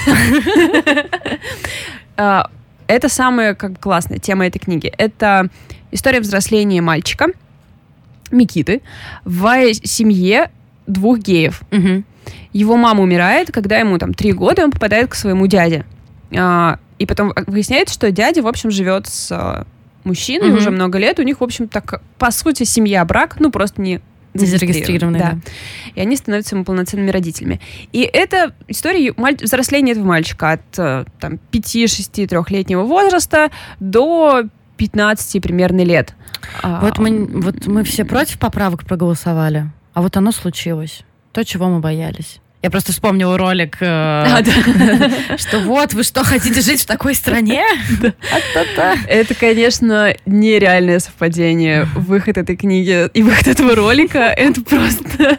[2.20, 2.50] А,
[2.88, 4.92] это самая как классная тема этой книги.
[4.98, 5.50] Это
[5.92, 7.28] история взросления мальчика
[8.32, 8.82] Микиты
[9.24, 10.50] в семье
[10.88, 11.62] двух геев.
[12.54, 15.86] Его мама умирает, когда ему там три года, он попадает к своему дяде.
[16.36, 19.66] А, и потом выясняется, что дядя, в общем, живет с а,
[20.04, 20.58] мужчиной угу.
[20.58, 21.20] уже много лет.
[21.20, 24.02] У них, в общем, так, по сути, семья, брак, ну, просто не
[24.34, 25.22] зарегистрированные.
[25.22, 25.32] Да.
[25.32, 25.40] да.
[25.96, 27.60] И они становятся ему полноценными родителями.
[27.92, 29.36] И это история маль...
[29.36, 34.44] взросления этого мальчика от э, там, 5-6-3-летнего возраста до
[34.78, 36.14] 15 примерно лет.
[36.64, 41.04] Вот мы, вот мы все против поправок проголосовали, а вот оно случилось.
[41.38, 42.40] То, чего мы боялись.
[42.64, 44.42] Я просто вспомнила ролик, э, а,
[45.38, 47.64] что вот, вы что, хотите жить в такой стране?
[49.08, 51.84] Это, конечно, нереальное совпадение.
[51.94, 55.38] Выход этой книги и выход этого ролика, это просто...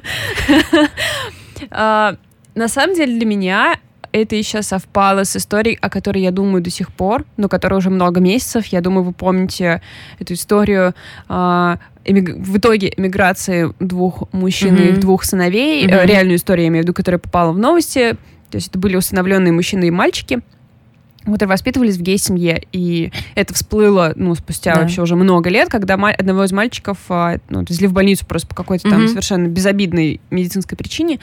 [1.69, 2.15] А,
[2.55, 3.75] на самом деле для меня
[4.12, 7.90] это еще совпало с историей, о которой я думаю до сих пор, но которая уже
[7.90, 8.66] много месяцев.
[8.66, 9.83] Я думаю, вы помните
[10.18, 10.94] эту историю
[11.29, 12.37] эмиг...
[12.37, 14.87] в итоге эмиграции двух мужчин mm-hmm.
[14.87, 15.87] и их двух сыновей.
[15.87, 16.07] Mm-hmm.
[16.07, 18.16] Реальную историю, я имею в виду, которая попала в новости.
[18.51, 20.40] То есть это были усыновленные мужчины и мальчики
[21.33, 22.62] которые воспитывались в гей-семье.
[22.73, 24.81] И это всплыло, ну, спустя да.
[24.81, 28.55] вообще уже много лет, когда одного из мальчиков а, ну, везли в больницу просто по
[28.55, 29.09] какой-то там mm-hmm.
[29.09, 31.18] совершенно безобидной медицинской причине.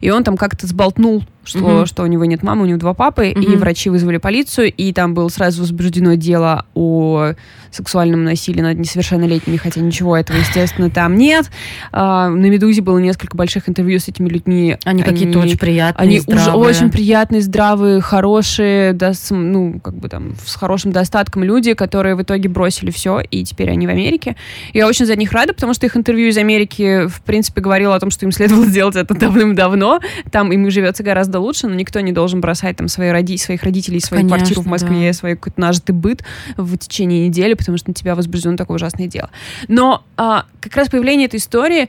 [0.00, 1.86] И он там как-то сболтнул что, mm-hmm.
[1.86, 3.54] что у него нет мамы, у него два папы, mm-hmm.
[3.54, 7.32] и врачи вызвали полицию, и там было сразу возбуждено дело о
[7.72, 11.50] сексуальном насилии над несовершеннолетними, хотя ничего этого, естественно, там нет.
[11.90, 14.76] А, на «Медузе» было несколько больших интервью с этими людьми.
[14.84, 16.56] Они, они какие-то очень приятные, Они здравые.
[16.56, 21.74] уже очень приятные, здравые, хорошие, да, с, ну, как бы там, с хорошим достатком люди,
[21.74, 24.36] которые в итоге бросили все, и теперь они в Америке.
[24.74, 28.00] Я очень за них рада, потому что их интервью из Америки, в принципе, говорило о
[28.00, 30.00] том, что им следовало сделать это давным-давно.
[30.30, 33.62] Там им живется гораздо гораздо лучше, но никто не должен бросать там свои роди своих
[33.62, 35.12] родителей, свою Конечно, квартиру в Москве, да.
[35.12, 36.22] свой какой-то нажитый быт
[36.56, 39.30] в течение недели, потому что на тебя возбуждено такое ужасное дело.
[39.68, 41.88] Но а, как раз появление этой истории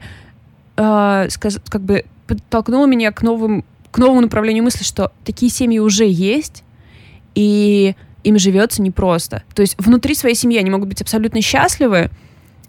[0.76, 5.78] а, сказ, как бы подтолкнуло меня к, новым, к новому направлению мысли, что такие семьи
[5.78, 6.64] уже есть,
[7.34, 9.42] и им живется непросто.
[9.54, 12.10] То есть внутри своей семьи они могут быть абсолютно счастливы,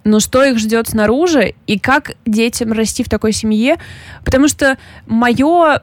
[0.03, 3.77] но что их ждет снаружи и как детям расти в такой семье,
[4.23, 5.81] потому что мое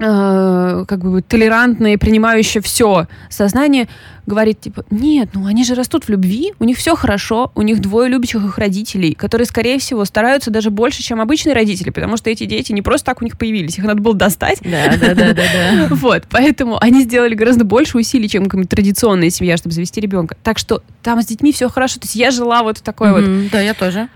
[0.00, 3.86] как бы толерантное, принимающее все сознание
[4.26, 7.80] говорит, типа, нет, ну они же растут в любви, у них все хорошо, у них
[7.80, 12.30] двое любящих их родителей, которые, скорее всего, стараются даже больше, чем обычные родители, потому что
[12.30, 14.60] эти дети не просто так у них появились, их надо было достать.
[14.62, 15.88] Да, да, да, да, да.
[15.90, 20.34] Вот, поэтому они сделали гораздо больше усилий, чем традиционная семья, чтобы завести ребенка.
[20.42, 22.00] Так что там с детьми все хорошо.
[22.00, 23.50] То есть я жила вот такой вот.
[23.50, 24.08] Да, я тоже.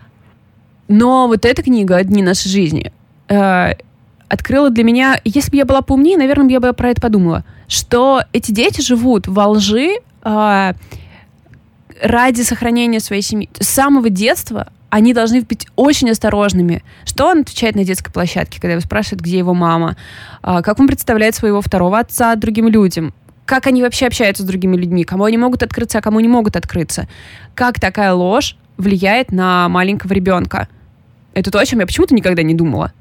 [0.89, 2.93] Но вот эта книга «Дни нашей жизни»,
[4.35, 8.23] открыла для меня, если бы я была поумнее, наверное, я бы про это подумала, что
[8.33, 10.73] эти дети живут во лжи э,
[12.03, 13.49] ради сохранения своей семьи.
[13.59, 16.85] С самого детства они должны быть очень осторожными.
[17.05, 19.97] Что он отвечает на детской площадке, когда его спрашивают, где его мама?
[20.43, 23.15] Э, как он представляет своего второго отца другим людям?
[23.47, 25.05] Как они вообще общаются с другими людьми?
[25.05, 27.09] Кому они могут открыться, а кому не могут открыться?
[27.55, 30.69] Как такая ложь влияет на маленького ребенка?
[31.35, 32.93] Это то, о чем я почему-то никогда не думала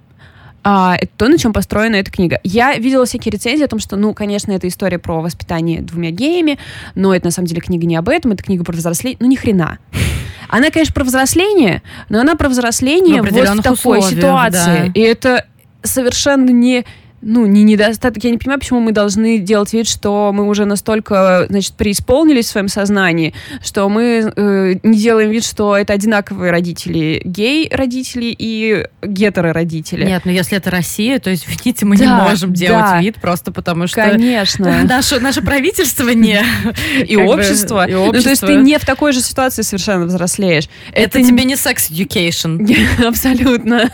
[0.64, 2.40] а, это то, на чем построена эта книга.
[2.44, 6.58] Я видела всякие рецензии о том, что, ну, конечно, это история про воспитание двумя геями,
[6.96, 9.18] но это на самом деле книга не об этом, это книга про взросление.
[9.20, 9.80] Ну, ни хрена.
[10.50, 14.88] Она, конечно, про взросление, но она про взросление в вот в такой ситуации.
[14.88, 14.92] Да.
[14.94, 15.48] И это
[15.82, 16.86] совершенно не
[17.24, 18.24] ну, не недостаток.
[18.24, 22.50] Я не понимаю, почему мы должны делать вид, что мы уже настолько, значит, преисполнились в
[22.50, 23.34] своем сознании,
[23.64, 27.22] что мы э, не делаем вид, что это одинаковые родители.
[27.24, 30.06] Гей-родители и гетеро-родители.
[30.06, 33.02] Нет, но ну, если это Россия, то, извините, мы да, не можем делать да.
[33.02, 34.02] вид просто потому, что...
[34.02, 34.84] Конечно.
[34.94, 36.44] Наше, наше правительство не...
[37.06, 37.88] И общество.
[37.88, 38.18] И общество.
[38.18, 40.66] Ну, то есть ты не в такой же ситуации совершенно взрослеешь.
[40.92, 43.08] Это, это тебе не секс-education.
[43.08, 43.90] Абсолютно.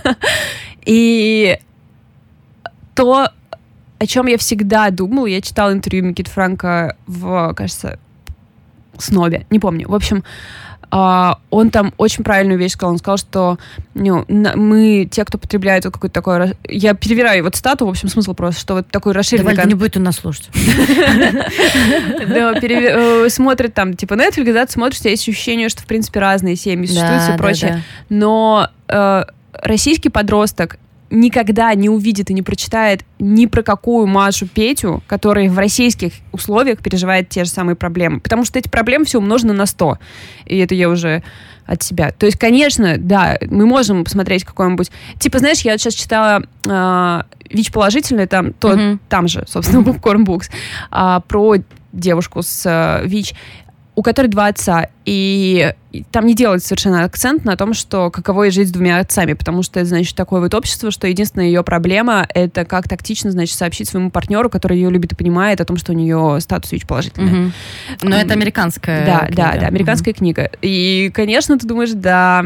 [0.85, 1.59] И
[2.99, 3.29] то,
[3.97, 7.97] о чем я всегда думала, я читала интервью Микит Франка в, кажется,
[8.97, 9.87] Снобе, не помню.
[9.89, 10.23] В общем,
[10.91, 12.93] Uh, он там очень правильную вещь сказал.
[12.93, 13.59] Он сказал, что
[13.93, 16.55] ну, мы, те, кто потребляет вот какой-то такой...
[16.67, 19.53] Я перевираю его цитату, в общем, смысл просто, что вот такой расширенный...
[19.53, 20.49] Давай, не будет он нас слушать.
[22.41, 26.55] Э, смотрит там, типа, Netflix, да, смотришь, у тебя есть ощущение, что, в принципе, разные
[26.55, 27.83] семьи существуют и прочее.
[28.09, 35.03] Но э, российский подросток никогда не увидит и не прочитает ни про какую Машу Петю,
[35.07, 38.19] которая в российских условиях переживает те же самые проблемы.
[38.19, 39.97] Потому что эти проблемы все умножены на 100.
[40.45, 41.23] И это я уже
[41.65, 42.11] от себя.
[42.11, 44.91] То есть, конечно, да, мы можем посмотреть какой-нибудь...
[45.19, 48.99] Типа, знаешь, я сейчас читала э, ВИЧ положительный, там, то, mm-hmm.
[49.07, 50.49] там же, собственно, Popcorn Books,
[50.91, 51.57] э, про
[51.91, 53.35] девушку с э, ВИЧ
[53.99, 54.87] у которой два отца.
[55.03, 55.73] И
[56.11, 59.61] там не делается совершенно акцент на том, что каково ей жить с двумя отцами, потому
[59.61, 63.89] что это, значит, такое вот общество, что единственная ее проблема— это как тактично, значит, сообщить
[63.89, 67.47] своему партнеру, который ее любит и понимает, о том, что у нее статус ВИЧ положительный.
[67.47, 67.51] Угу.
[68.03, 69.35] Но это американская да, книга.
[69.35, 70.19] Да, да, американская угу.
[70.19, 70.49] книга.
[70.61, 72.45] И, конечно, ты думаешь, да,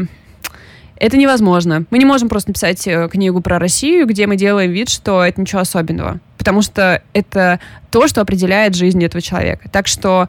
[0.96, 1.84] это невозможно.
[1.88, 5.40] Мы не можем просто написать э, книгу про Россию, где мы делаем вид, что это
[5.40, 6.18] ничего особенного.
[6.36, 7.60] Потому что это
[7.92, 9.68] то, что определяет жизнь этого человека.
[9.70, 10.28] Так что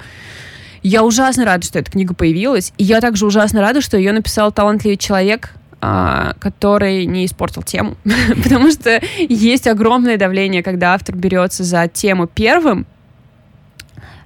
[0.88, 2.72] я ужасно рада, что эта книга появилась.
[2.78, 7.98] И я также ужасно рада, что ее написал талантливый человек, а, который не испортил тему.
[8.44, 12.86] Потому что есть огромное давление, когда автор берется за тему первым.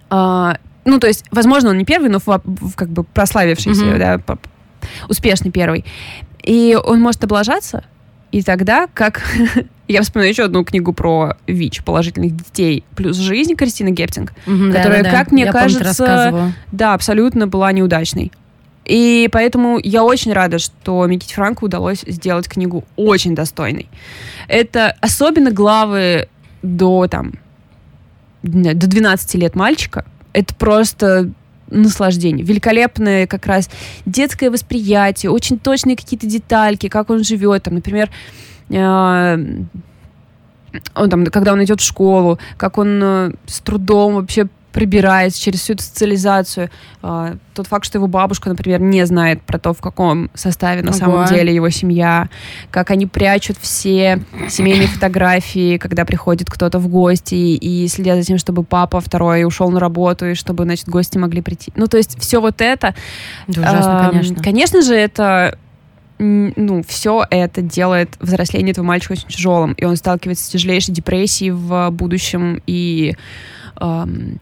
[0.09, 4.37] А, ну, то есть, возможно, он не первый, но как бы прославившийся, да,
[5.07, 5.85] успешный первый.
[6.43, 7.85] И он может облажаться,
[8.33, 9.21] и тогда, как
[9.93, 15.04] я вспоминаю еще одну книгу про ВИЧ, положительных детей, плюс жизнь Кристины Гептинг, угу, которая,
[15.04, 18.32] да, да, как мне я кажется, помню, да, абсолютно была неудачной.
[18.86, 23.88] И поэтому я очень рада, что Миките Франку удалось сделать книгу очень достойной.
[24.47, 26.28] Это особенно главы
[26.63, 27.34] до там
[28.41, 30.06] до 12 лет мальчика.
[30.34, 31.32] Это просто
[31.67, 32.45] наслаждение.
[32.45, 33.69] Великолепное как раз
[34.06, 37.63] детское восприятие, очень точные какие-то детальки, как он живет.
[37.63, 38.10] Там, например,
[38.69, 39.69] он
[41.10, 45.73] там, когда он идет в школу, как он э, с трудом вообще прибирается через всю
[45.73, 46.69] эту социализацию.
[47.01, 50.91] А, тот факт, что его бабушка, например, не знает про то, в каком составе на
[50.91, 50.97] Ого.
[50.97, 52.29] самом деле его семья,
[52.71, 58.38] как они прячут все семейные фотографии, когда приходит кто-то в гости, и следят за тем,
[58.38, 61.73] чтобы папа второй ушел на работу, и чтобы, значит, гости могли прийти.
[61.75, 62.93] Ну, то есть все вот это...
[63.47, 64.43] Это ужасно, э, конечно.
[64.43, 65.58] Конечно же, это
[66.19, 71.51] ну, все это делает взросление этого мальчика очень тяжелым, и он сталкивается с тяжелейшей депрессией
[71.51, 73.15] в будущем, и
[73.79, 74.39] эм,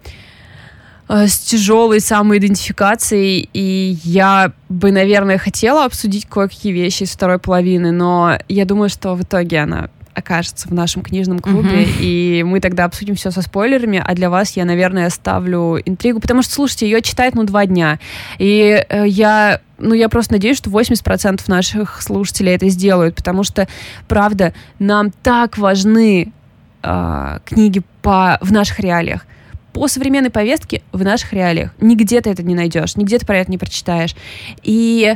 [1.08, 8.38] с тяжелой самоидентификацией, и я бы, наверное, хотела обсудить кое-какие вещи из второй половины, но
[8.50, 12.00] я думаю, что в итоге она окажется в нашем книжном клубе, uh-huh.
[12.00, 16.42] и мы тогда обсудим все со спойлерами, а для вас я, наверное, оставлю интригу, потому
[16.42, 18.00] что, слушайте, ее читает, ну, два дня,
[18.40, 23.68] и э, я ну, я просто надеюсь, что 80% наших слушателей это сделают, потому что,
[24.08, 26.34] правда, нам так важны
[26.82, 29.28] э, книги по, в наших реалиях
[29.74, 31.72] по современной повестке в наших реалиях.
[31.80, 34.16] Нигде ты это не найдешь, нигде ты про это не прочитаешь.
[34.64, 35.16] И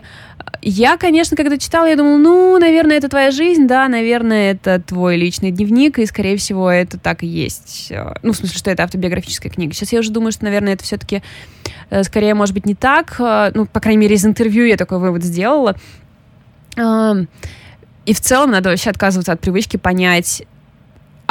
[0.61, 5.17] я, конечно, когда читала, я думала, ну, наверное, это твоя жизнь, да, наверное, это твой
[5.17, 7.91] личный дневник, и, скорее всего, это так и есть.
[8.21, 9.73] Ну, в смысле, что это автобиографическая книга.
[9.73, 11.23] Сейчас я уже думаю, что, наверное, это все-таки
[11.89, 13.15] э, скорее, может быть, не так.
[13.19, 15.75] Э, ну, по крайней мере, из интервью я такой вывод сделала.
[16.77, 20.43] И в целом надо вообще отказываться от привычки понять,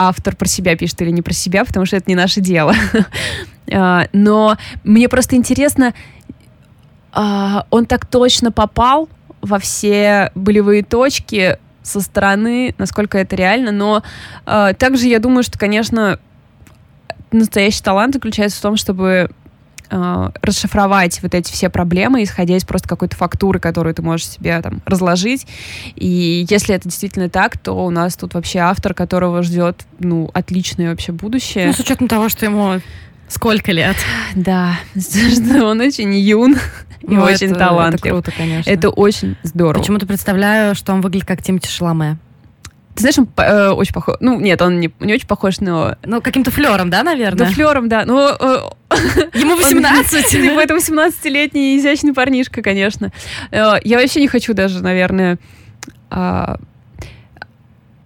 [0.01, 2.75] автор про себя пишет или не про себя, потому что это не наше дело.
[3.73, 5.95] А, но мне просто интересно,
[7.13, 9.09] а, он так точно попал
[9.43, 14.03] во все болевые точки со стороны, насколько это реально, но
[14.45, 16.19] а, также я думаю, что, конечно,
[17.31, 19.31] настоящий талант заключается в том, чтобы
[19.90, 24.61] э, расшифровать вот эти все проблемы, исходя из просто какой-то фактуры, которую ты можешь себе
[24.61, 25.46] там разложить.
[25.96, 30.90] И если это действительно так, то у нас тут вообще автор, которого ждет, ну, отличное
[30.90, 31.66] вообще будущее.
[31.66, 32.81] Ну, с учетом того, что ему
[33.29, 33.96] сколько лет.
[34.35, 34.79] Да,
[35.62, 36.57] он очень юн
[37.03, 38.05] и ну, очень это, талантлив.
[38.05, 38.70] Это круто, конечно.
[38.70, 39.81] Это очень здорово.
[39.81, 42.18] Почему-то представляю, что он выглядит как Тимати Шаломе.
[42.94, 44.16] Ты знаешь, он э, очень похож.
[44.20, 45.96] Ну, нет, он не, не очень похож, но...
[46.05, 47.46] Ну, каким-то флером, да, наверное?
[47.46, 48.05] Да, флером, да.
[48.05, 48.70] Ну, э,
[49.35, 50.26] Ему 18.
[50.26, 53.12] Типа, это 18-летний изящный парнишка, конечно.
[53.50, 55.38] Э, я вообще не хочу даже, наверное,
[56.11, 56.59] а,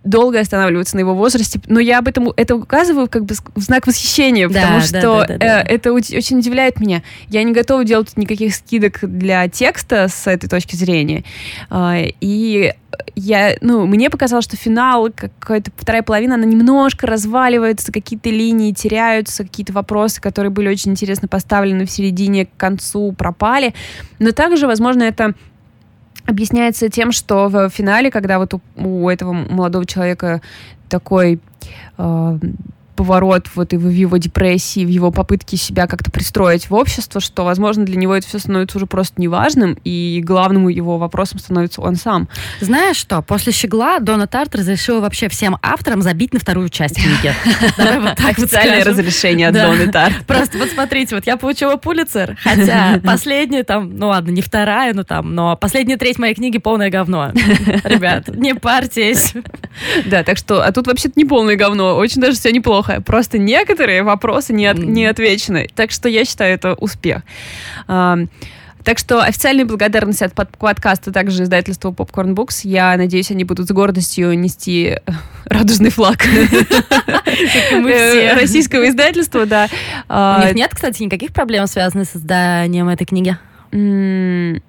[0.04, 3.86] долго останавливаться на его возрасте, но я об этом это указываю как бы в знак
[3.86, 7.02] восхищения, да, потому что да, да, э, это очень удивляет меня.
[7.28, 11.24] Я не готова делать никаких скидок для текста с этой точки зрения.
[11.70, 12.72] Э, и
[13.16, 19.44] я, ну, мне показалось, что финал, какая-то вторая половина, она немножко разваливается, какие-то линии теряются,
[19.44, 23.74] какие-то вопросы, которые были очень интересно поставлены в середине, к концу, пропали.
[24.18, 25.34] Но также, возможно, это
[26.26, 30.40] объясняется тем, что в финале, когда вот у, у этого молодого человека
[30.88, 31.40] такой
[31.98, 32.38] э,
[32.94, 37.44] поворот вот и в его депрессии, в его попытке себя как-то пристроить в общество, что,
[37.44, 41.96] возможно, для него это все становится уже просто неважным, и главным его вопросом становится он
[41.96, 42.28] сам.
[42.60, 47.34] Знаешь что, после «Щегла» Дона Тарт разрешила вообще всем авторам забить на вторую часть книги.
[48.28, 50.26] Официальное разрешение от Доны Тарт.
[50.26, 55.04] Просто вот смотрите, вот я получила Пулицер, хотя последняя там, ну ладно, не вторая, но
[55.04, 57.32] там, но последняя треть моей книги полное говно.
[57.84, 59.34] Ребят, не парьтесь.
[60.06, 62.83] Да, так что, а тут вообще-то не полное говно, очень даже все неплохо.
[63.04, 65.68] Просто некоторые вопросы не, от, не отвечены.
[65.74, 67.22] Так что я считаю это успех.
[68.84, 72.60] Так что официальные благодарности от под подкаста также издательства Popcorn Books.
[72.64, 74.98] Я надеюсь, они будут с гордостью нести
[75.46, 76.18] радужный флаг
[77.72, 79.64] э, российского издательства, да.
[79.64, 79.72] У них
[80.08, 83.38] а, нет, кстати, никаких проблем, связанных с созданием этой книги?
[83.72, 84.60] Не,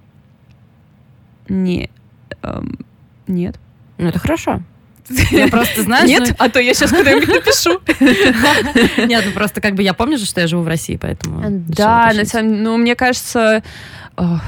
[3.28, 3.60] нет.
[3.98, 4.62] Ну, это хорошо.
[5.32, 6.10] Я просто, знаешь...
[6.10, 6.36] Нет, ну...
[6.40, 7.80] а то я сейчас куда-нибудь напишу.
[9.08, 11.42] Нет, ну просто как бы я помню же, что я живу в России, поэтому...
[11.50, 13.64] Да, на самом ну, мне кажется,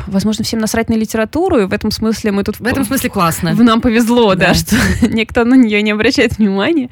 [0.08, 2.60] возможно, всем насрать на литературу, и в этом смысле мы тут...
[2.60, 3.54] В этом смысле классно.
[3.54, 4.76] В нам повезло, да, да что
[5.08, 6.90] никто на нее не обращает внимания.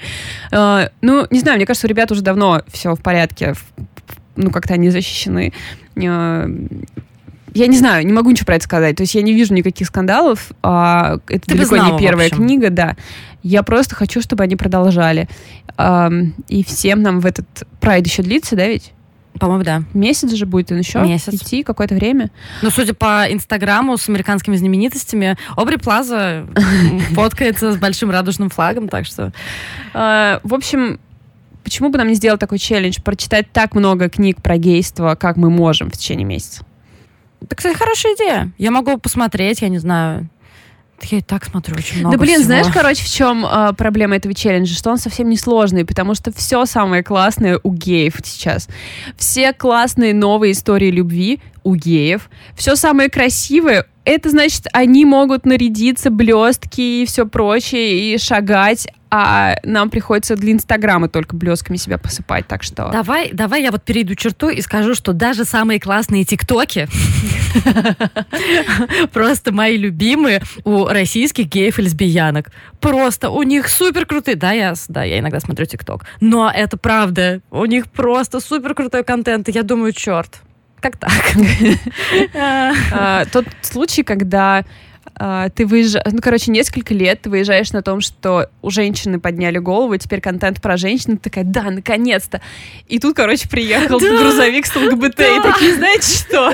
[0.52, 3.54] А, ну, не знаю, мне кажется, у ребят уже давно все в порядке,
[4.36, 5.54] ну, как-то они защищены
[5.98, 6.50] а,
[7.56, 8.98] я не знаю, не могу ничего про это сказать.
[8.98, 10.52] То есть я не вижу никаких скандалов.
[10.62, 12.98] А это Ты далеко знала, не первая книга, да.
[13.44, 15.30] Я просто хочу, чтобы они продолжали.
[15.78, 16.12] А,
[16.50, 17.46] и всем нам в этот
[17.80, 18.92] прайд еще длится, да, ведь?
[19.40, 19.84] По-моему, да.
[19.94, 21.34] Месяц же будет он еще Месяц.
[21.34, 22.30] идти какое-то время.
[22.62, 26.46] Ну, судя по Инстаграму с американскими знаменитостями, Обри Плаза
[27.12, 29.32] фоткается с большим радужным флагом, так что...
[29.94, 31.00] А, в общем,
[31.64, 35.50] почему бы нам не сделать такой челлендж, прочитать так много книг про гейство, как мы
[35.50, 36.66] можем в течение месяца?
[37.46, 38.52] Это, кстати, хорошая идея.
[38.58, 40.30] Я могу посмотреть, я не знаю.
[41.04, 42.46] Я и так смотрю очень много Да блин, всего.
[42.46, 44.74] знаешь, короче, в чем э, проблема этого челленджа?
[44.74, 48.68] Что он совсем не сложный, потому что все самое классное у геев сейчас.
[49.18, 52.30] Все классные новые истории любви у геев.
[52.56, 58.88] Все самое красивое это значит, они могут нарядиться, блестки и все прочее, и шагать,
[59.18, 62.90] а нам приходится для Инстаграма только блестками себя посыпать, так что...
[62.92, 66.90] Давай, давай я вот перейду черту и скажу, что даже самые классные тиктоки
[69.14, 72.52] просто мои любимые у российских геев и лесбиянок.
[72.82, 74.36] Просто у них супер крутые...
[74.36, 76.04] Да, я, да, я иногда смотрю тикток.
[76.20, 77.40] Но это правда.
[77.52, 79.48] У них просто супер крутой контент.
[79.48, 80.42] И я думаю, черт,
[80.82, 81.14] как так?
[82.92, 84.66] А, тот случай, когда
[85.18, 89.58] а, ты выезжаешь, ну, короче, несколько лет ты выезжаешь на том, что у женщины подняли
[89.58, 92.42] голову, теперь контент про женщин, ты такая, да, наконец-то.
[92.88, 95.38] И тут, короче, приехал да, грузовик с ЛГБТ, да.
[95.38, 96.52] и такие, знаете что?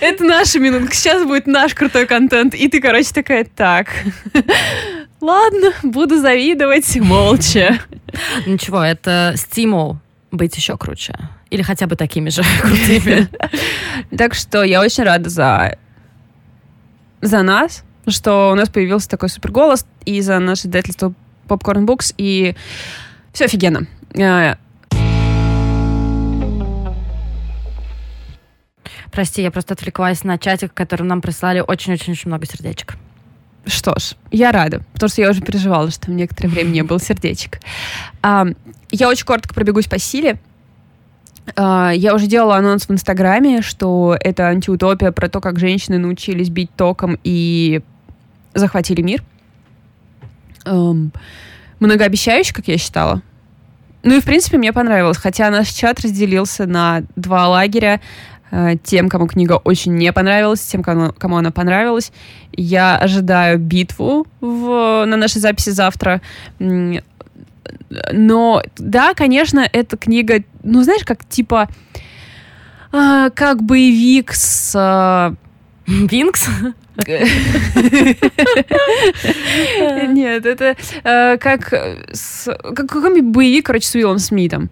[0.00, 2.54] Это наша минутка, сейчас будет наш крутой контент.
[2.54, 3.88] И ты, короче, такая, так,
[5.20, 7.80] ладно, буду завидовать молча.
[8.46, 9.98] Ничего, это стимул
[10.30, 11.14] быть еще круче.
[11.50, 13.28] Или хотя бы такими же крутыми.
[14.16, 15.78] Так что я очень рада за
[17.24, 21.14] за нас, что у нас появился такой супер голос, и за наше издательство
[21.48, 22.54] Popcorn Books, и
[23.32, 23.86] все офигенно.
[24.14, 24.56] Э,
[29.10, 32.96] Прости, я просто отвлеклась на чатик, который нам прислали очень-очень-очень много сердечек.
[33.64, 37.00] Что ж, я рада, потому что я уже переживала, что в некоторое время не было
[37.00, 37.60] сердечек.
[38.22, 40.38] Я очень коротко пробегусь по силе.
[41.56, 46.48] А, я уже делала анонс в Инстаграме, что это антиутопия про то, как женщины научились
[46.48, 47.82] бить током и
[48.54, 49.22] захватили мир.
[50.64, 51.12] Эм,
[51.80, 53.22] многообещающе, как я считала.
[54.02, 55.16] Ну и, в принципе, мне понравилось.
[55.16, 58.00] Хотя наш чат разделился на два лагеря.
[58.50, 62.12] Э, тем, кому книга очень не понравилась, тем, кому, кому она понравилась.
[62.52, 66.20] Я ожидаю битву в, на нашей записи завтра
[68.12, 71.68] но да, конечно, эта книга, ну знаешь, как типа
[72.92, 75.34] э, как боевик с э,
[75.90, 76.48] Винкс?
[80.08, 84.70] Нет, это э, как, как какой-нибудь боевик, короче, с Уиллом Смитом.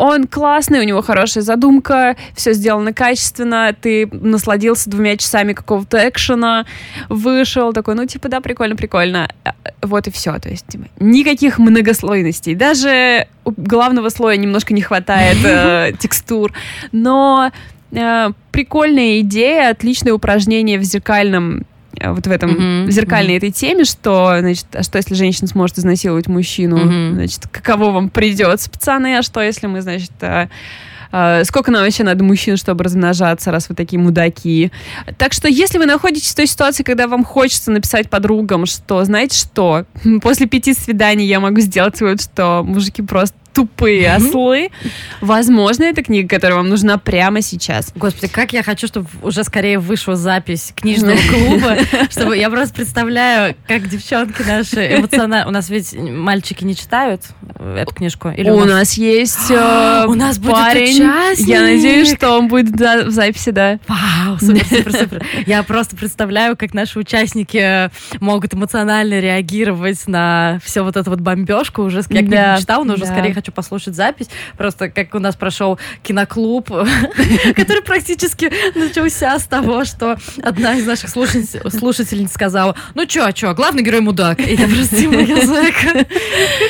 [0.00, 6.64] Он классный, у него хорошая задумка, все сделано качественно, ты насладился двумя часами какого-то экшена,
[7.10, 9.28] вышел такой, ну, типа, да, прикольно, прикольно.
[9.44, 9.50] Э,
[9.82, 10.38] вот и все.
[10.38, 12.54] То есть, типа, никаких многослойностей.
[12.54, 16.50] Даже у главного слоя немножко не хватает э, текстур.
[16.92, 17.52] Но
[17.92, 21.66] э, прикольная идея, отличное упражнение в зеркальном
[22.02, 22.90] вот в этом mm-hmm.
[22.90, 23.36] зеркальной mm-hmm.
[23.38, 27.14] этой теме, что, значит, а что если женщина сможет изнасиловать мужчину, mm-hmm.
[27.14, 30.48] значит, каково вам придется, пацаны, а что если мы, значит, а,
[31.12, 34.70] а, сколько нам вообще надо мужчин, чтобы размножаться, раз вы такие мудаки.
[35.18, 39.36] Так что, если вы находитесь в той ситуации, когда вам хочется написать подругам, что, знаете
[39.36, 39.84] что,
[40.22, 44.70] после пяти свиданий я могу сделать вывод, что мужики просто тупые ослы.
[45.20, 47.92] Возможно, это книга, которая вам нужна прямо сейчас.
[47.94, 51.76] Господи, как я хочу, чтобы уже скорее вышла запись книжного клуба,
[52.10, 55.48] чтобы я просто представляю, как девчонки наши эмоционально...
[55.48, 57.22] У нас ведь мальчики не читают
[57.58, 58.28] эту книжку?
[58.28, 58.68] Или у, у нас...
[58.68, 61.02] нас есть э, у нас будет парень.
[61.02, 61.48] Участник.
[61.48, 63.78] Я надеюсь, что он будет в записи, да.
[63.88, 65.26] Вау, супер, супер, супер.
[65.46, 67.90] Я просто представляю, как наши участники
[68.20, 71.82] могут эмоционально реагировать на все вот эту вот бомбежку.
[71.82, 74.28] Уже я да, не читала, но уже скорее хочу послушать запись.
[74.56, 76.68] Просто как у нас прошел киноклуб,
[77.56, 83.82] который практически начался с того, что одна из наших слушательниц сказала, ну чё, чё, главный
[83.82, 84.40] герой мудак.
[84.40, 85.74] И я просто язык.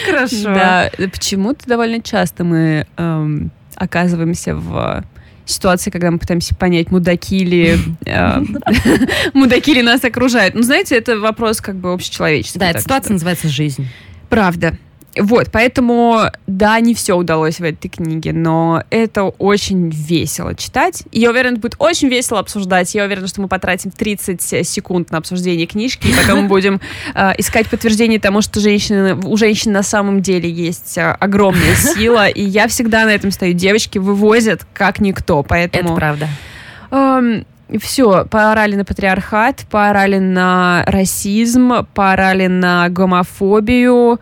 [0.07, 0.45] Хорошо.
[0.45, 5.05] Да, почему-то довольно часто мы эм, оказываемся в
[5.45, 8.43] ситуации, когда мы пытаемся понять, мудаки ли, э,
[9.35, 10.55] мудаки ли нас окружают.
[10.55, 12.61] Ну, знаете, это вопрос как бы общечеловеческий.
[12.61, 13.89] Да, эта ситуация называется жизнь.
[14.29, 14.79] Правда.
[15.17, 21.03] Вот, поэтому, да, не все удалось в этой книге, но это очень весело читать.
[21.11, 22.95] я уверена, будет очень весело обсуждать.
[22.95, 26.81] Я уверена, что мы потратим 30 секунд на обсуждение книжки, и потом будем
[27.15, 32.29] э, искать подтверждение тому, что женщины, у женщин на самом деле есть э, огромная сила.
[32.29, 33.55] И я всегда на этом стою.
[33.55, 35.91] Девочки вывозят как никто, поэтому...
[35.91, 36.29] Это правда.
[36.93, 37.47] Эм,
[37.79, 44.21] все, поорали на патриархат, поорали на расизм, поорали на гомофобию,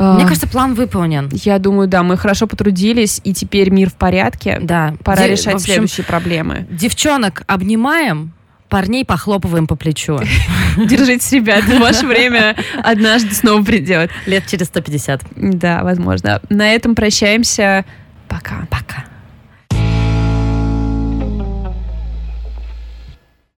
[0.00, 1.28] мне кажется, план выполнен.
[1.32, 4.58] Я думаю, да, мы хорошо потрудились, и теперь мир в порядке.
[4.62, 4.94] Да.
[5.04, 6.66] Пора Де- решать общем, следующие проблемы.
[6.70, 8.32] Девчонок обнимаем,
[8.68, 10.18] парней похлопываем по плечу.
[10.76, 14.10] Держитесь, ребят, ваше время однажды снова придет.
[14.26, 15.22] Лет через 150.
[15.36, 16.40] Да, возможно.
[16.48, 17.84] На этом прощаемся.
[18.28, 18.66] Пока.
[18.70, 19.04] Пока.